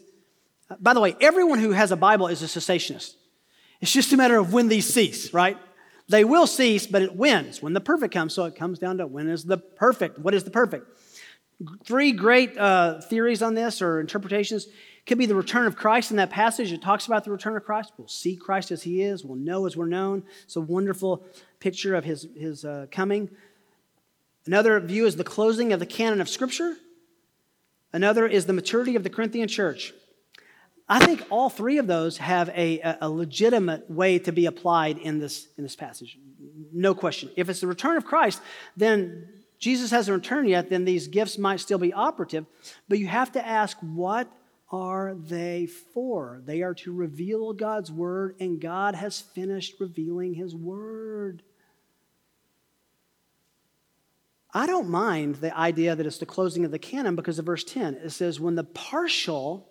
[0.80, 3.14] By the way, everyone who has a Bible is a cessationist.
[3.80, 5.56] It's just a matter of when these cease, right?
[6.10, 8.34] They will cease, but it wins when the perfect comes.
[8.34, 10.18] So it comes down to when is the perfect?
[10.18, 10.88] What is the perfect?
[11.84, 14.66] Three great uh, theories on this or interpretations
[15.06, 16.72] could be the return of Christ in that passage.
[16.72, 17.92] It talks about the return of Christ.
[17.96, 20.24] We'll see Christ as he is, we'll know as we're known.
[20.42, 21.24] It's a wonderful
[21.60, 23.30] picture of his, his uh, coming.
[24.46, 26.76] Another view is the closing of the canon of Scripture.
[27.92, 29.94] Another is the maturity of the Corinthian church.
[30.90, 35.20] I think all three of those have a, a legitimate way to be applied in
[35.20, 36.18] this, in this passage.
[36.72, 37.30] No question.
[37.36, 38.42] If it's the return of Christ,
[38.76, 39.28] then
[39.60, 42.44] Jesus hasn't returned yet, then these gifts might still be operative.
[42.88, 44.28] But you have to ask, what
[44.72, 46.42] are they for?
[46.44, 51.44] They are to reveal God's word, and God has finished revealing his word.
[54.52, 57.62] I don't mind the idea that it's the closing of the canon because of verse
[57.62, 57.94] 10.
[57.94, 59.69] It says, when the partial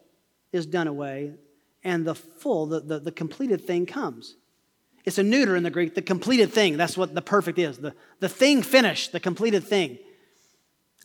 [0.52, 1.34] is done away
[1.84, 4.36] and the full, the, the, the, completed thing comes.
[5.06, 6.78] It's a neuter in the Greek, the completed thing.
[6.78, 7.78] That's what the perfect is.
[7.78, 9.98] The, the thing finished, the completed thing.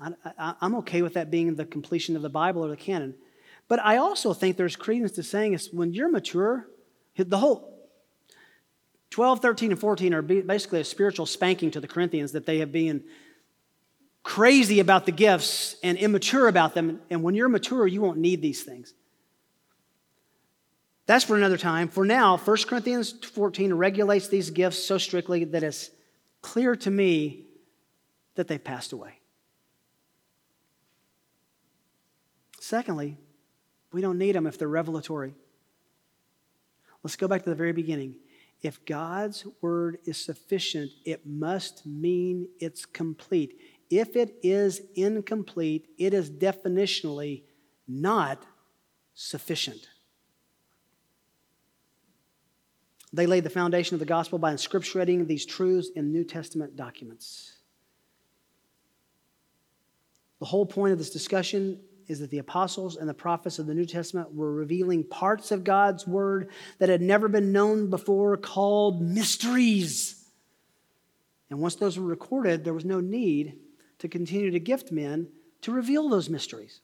[0.01, 3.15] I, am okay with that being the completion of the Bible or the canon.
[3.69, 6.67] But I also think there's credence to saying is when you're mature,
[7.17, 7.71] the whole
[9.11, 12.73] 12, 13, and 14 are basically a spiritual spanking to the Corinthians that they have
[12.73, 13.05] been
[14.25, 17.01] crazy about the gifts and immature about them.
[17.11, 18.93] And when you're mature, you won't need these things.
[21.07, 21.89] That's for another time.
[21.89, 25.91] For now, 1 Corinthians 14 regulates these gifts so strictly that it's
[26.41, 27.45] clear to me
[28.37, 29.19] that they've passed away.
[32.59, 33.19] Secondly,
[33.93, 35.35] we don't need them if they're revelatory.
[37.03, 38.17] Let's go back to the very beginning.
[38.63, 43.61] If God's word is sufficient, it must mean it's complete.
[43.91, 47.43] If it is incomplete, it is definitionally
[47.87, 48.47] not
[49.13, 49.89] sufficient.
[53.15, 57.53] They laid the foundation of the gospel by inscripturating these truths in New Testament documents.
[60.41, 63.75] The whole point of this discussion is that the apostles and the prophets of the
[63.75, 69.01] New Testament were revealing parts of God's word that had never been known before, called
[69.01, 70.25] mysteries.
[71.51, 73.61] And once those were recorded, there was no need
[74.01, 75.29] to continue to gift men
[75.61, 76.81] to reveal those mysteries.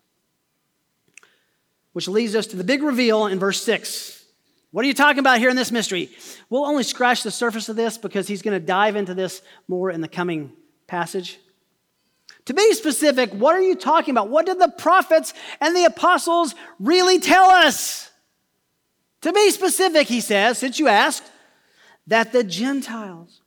[1.93, 4.20] Which leads us to the big reveal in verse 6.
[4.73, 6.11] What are you talking about here in this mystery?
[6.49, 9.91] We'll only scratch the surface of this because he's going to dive into this more
[9.91, 10.53] in the coming
[10.87, 11.39] passage.
[12.47, 14.29] To be specific, what are you talking about?
[14.29, 18.11] What did the prophets and the apostles really tell us?
[19.23, 21.25] To be specific, he says, since you asked,
[22.07, 23.41] that the Gentiles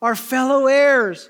[0.00, 1.28] are fellow heirs.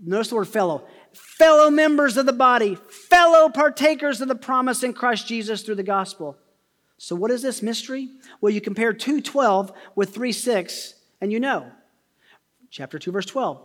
[0.00, 4.92] Notice the word fellow fellow members of the body, fellow partakers of the promise in
[4.92, 6.36] Christ Jesus through the gospel.
[6.98, 8.10] So, what is this mystery?
[8.40, 11.70] Well, you compare 2:12 with 3:6, and you know.
[12.70, 13.62] Chapter 2, verse 12.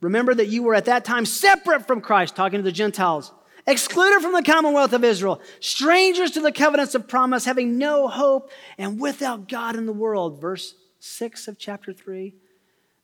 [0.00, 3.32] Remember that you were at that time separate from Christ, talking to the Gentiles,
[3.66, 8.50] excluded from the commonwealth of Israel, strangers to the covenants of promise, having no hope,
[8.78, 10.40] and without God in the world.
[10.40, 12.34] Verse 6 of chapter 3.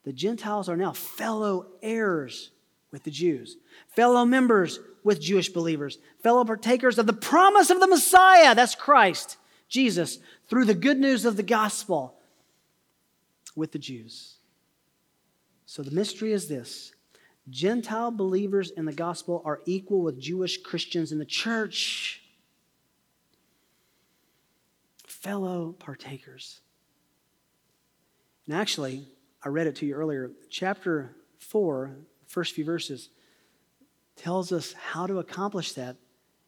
[0.05, 2.51] The Gentiles are now fellow heirs
[2.93, 3.57] with the Jews,
[3.89, 9.37] fellow members with Jewish believers, fellow partakers of the promise of the Messiah, that's Christ,
[9.69, 12.15] Jesus, through the good news of the gospel
[13.57, 14.37] with the Jews.
[15.67, 16.93] So the mystery is this
[17.51, 22.23] Gentile believers in the gospel are equal with Jewish Christians in the church,
[25.07, 26.61] fellow partakers.
[28.47, 29.07] And actually,
[29.43, 30.31] I read it to you earlier.
[30.51, 31.97] Chapter 4,
[32.27, 33.11] first few verses,
[34.17, 35.97] tells us how to accomplish that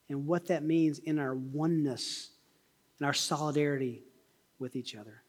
[0.08, 2.30] and what that means in our oneness
[2.98, 4.02] and our solidarity
[4.58, 5.22] with each other.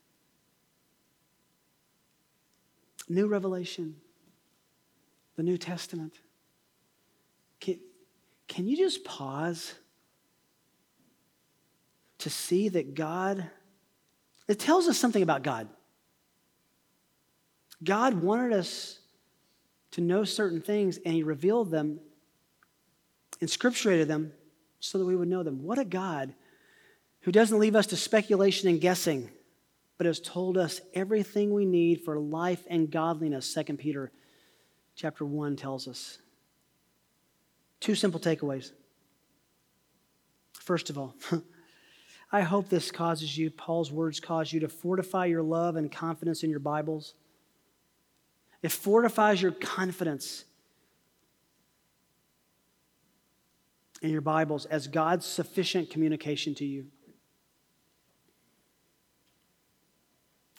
[3.10, 3.96] New revelation,
[5.36, 6.14] the New Testament.
[7.60, 7.80] Can,
[8.48, 9.74] can you just pause
[12.20, 13.50] to see that God,
[14.48, 15.70] it tells us something about God.
[17.84, 19.00] God wanted us
[19.92, 22.00] to know certain things, and He revealed them,
[23.40, 24.34] and scripturated them,
[24.80, 25.64] so that we would know them.
[25.64, 26.34] What a God
[27.28, 29.30] who doesn't leave us to speculation and guessing,
[29.98, 34.14] but has told us everything we need for life and godliness, 2 Peter
[34.96, 36.20] chapter 1 tells us.
[37.82, 38.72] Two simple takeaways.
[40.54, 41.16] First of all,
[42.32, 46.44] I hope this causes you, Paul's words cause you to fortify your love and confidence
[46.44, 47.14] in your Bibles.
[48.62, 50.46] It fortifies your confidence
[54.02, 56.86] in your Bibles as God's sufficient communication to you.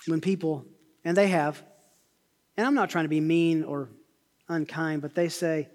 [0.09, 0.65] When people,
[1.05, 1.63] and they have,
[2.57, 3.91] and I'm not trying to be mean or
[4.49, 5.69] unkind, but they say,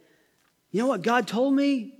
[0.71, 1.93] you know what God told me?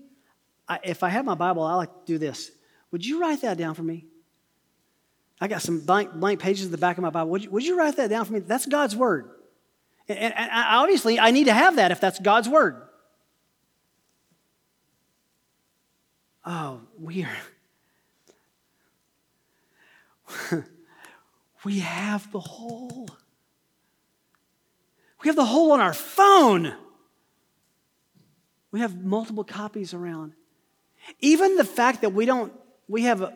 [0.68, 2.52] I, if I have my Bible, I like to do this.
[2.92, 4.06] Would you write that down for me?
[5.40, 7.30] I got some blank, blank pages in the back of my Bible.
[7.32, 8.40] Would you, would you write that down for me?
[8.40, 9.30] That's God's word.
[10.08, 12.82] And, and, and obviously, I need to have that if that's God's word.
[16.46, 17.26] Oh, we
[20.52, 20.64] are.
[21.64, 23.08] we have the whole.
[25.24, 26.74] We have the whole on our phone.
[28.72, 30.34] We have multiple copies around.
[31.20, 32.52] Even the fact that we don't,
[32.88, 33.34] we have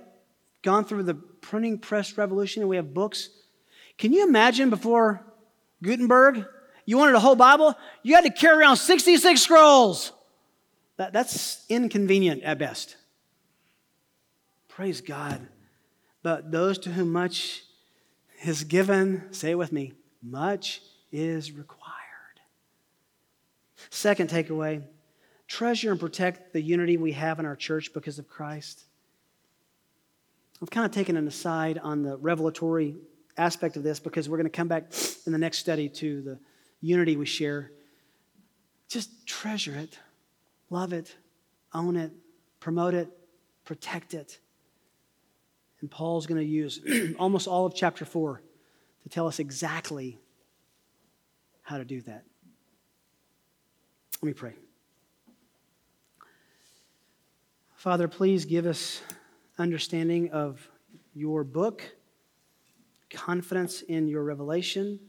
[0.62, 3.30] gone through the printing press revolution and we have books.
[3.98, 5.24] Can you imagine before
[5.82, 6.46] Gutenberg,
[6.86, 7.76] you wanted a whole Bible?
[8.04, 10.12] You had to carry around 66 scrolls.
[10.98, 12.98] That, that's inconvenient at best.
[14.68, 15.48] Praise God.
[16.24, 17.64] But those to whom much
[18.44, 20.82] is given, say it with me, much
[21.12, 21.94] is required.
[23.90, 24.84] Second takeaway
[25.48, 28.84] treasure and protect the unity we have in our church because of Christ.
[30.62, 32.96] I've kind of taken an aside on the revelatory
[33.38, 34.92] aspect of this because we're going to come back
[35.26, 36.40] in the next study to the
[36.82, 37.72] unity we share.
[38.90, 40.00] Just treasure it,
[40.70, 41.16] love it,
[41.74, 42.12] own it,
[42.60, 43.08] promote it,
[43.66, 44.40] protect it.
[45.82, 46.80] And Paul's going to use
[47.20, 48.42] almost all of chapter 4
[49.04, 50.18] to tell us exactly
[51.62, 52.24] how to do that.
[54.22, 54.54] Let me pray.
[57.76, 59.02] Father, please give us
[59.60, 60.68] understanding of
[61.14, 61.84] your book,
[63.10, 65.00] confidence in your revelation.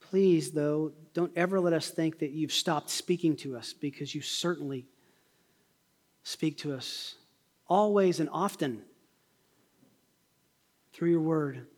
[0.00, 4.20] Please, though, don't ever let us think that you've stopped speaking to us because you
[4.20, 4.86] certainly
[6.26, 7.14] speak to us
[7.68, 8.82] always and often
[10.92, 11.68] through your word,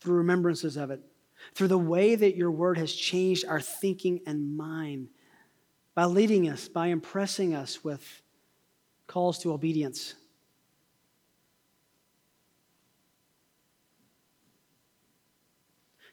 [0.00, 1.02] through remembrances of it,
[1.54, 5.08] through the way that your word has changed our thinking and mind
[5.94, 8.22] by leading us, by impressing us with
[9.06, 10.14] calls to obedience.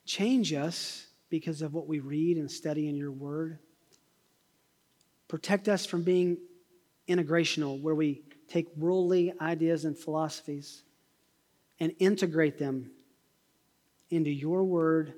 [0.05, 3.57] Change us because of what we read and study in your word.
[5.29, 6.37] Protect us from being
[7.07, 10.83] integrational, where we take worldly ideas and philosophies
[11.79, 12.91] and integrate them
[14.09, 15.13] into your word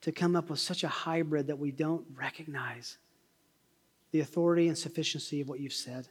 [0.00, 2.98] to come up with such a hybrid that we don't recognize
[4.12, 6.08] the authority and sufficiency of what you've said.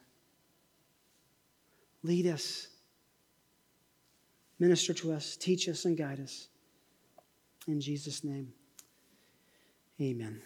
[2.03, 2.67] Lead us,
[4.59, 6.47] minister to us, teach us, and guide us.
[7.67, 8.53] In Jesus' name,
[9.99, 10.41] amen.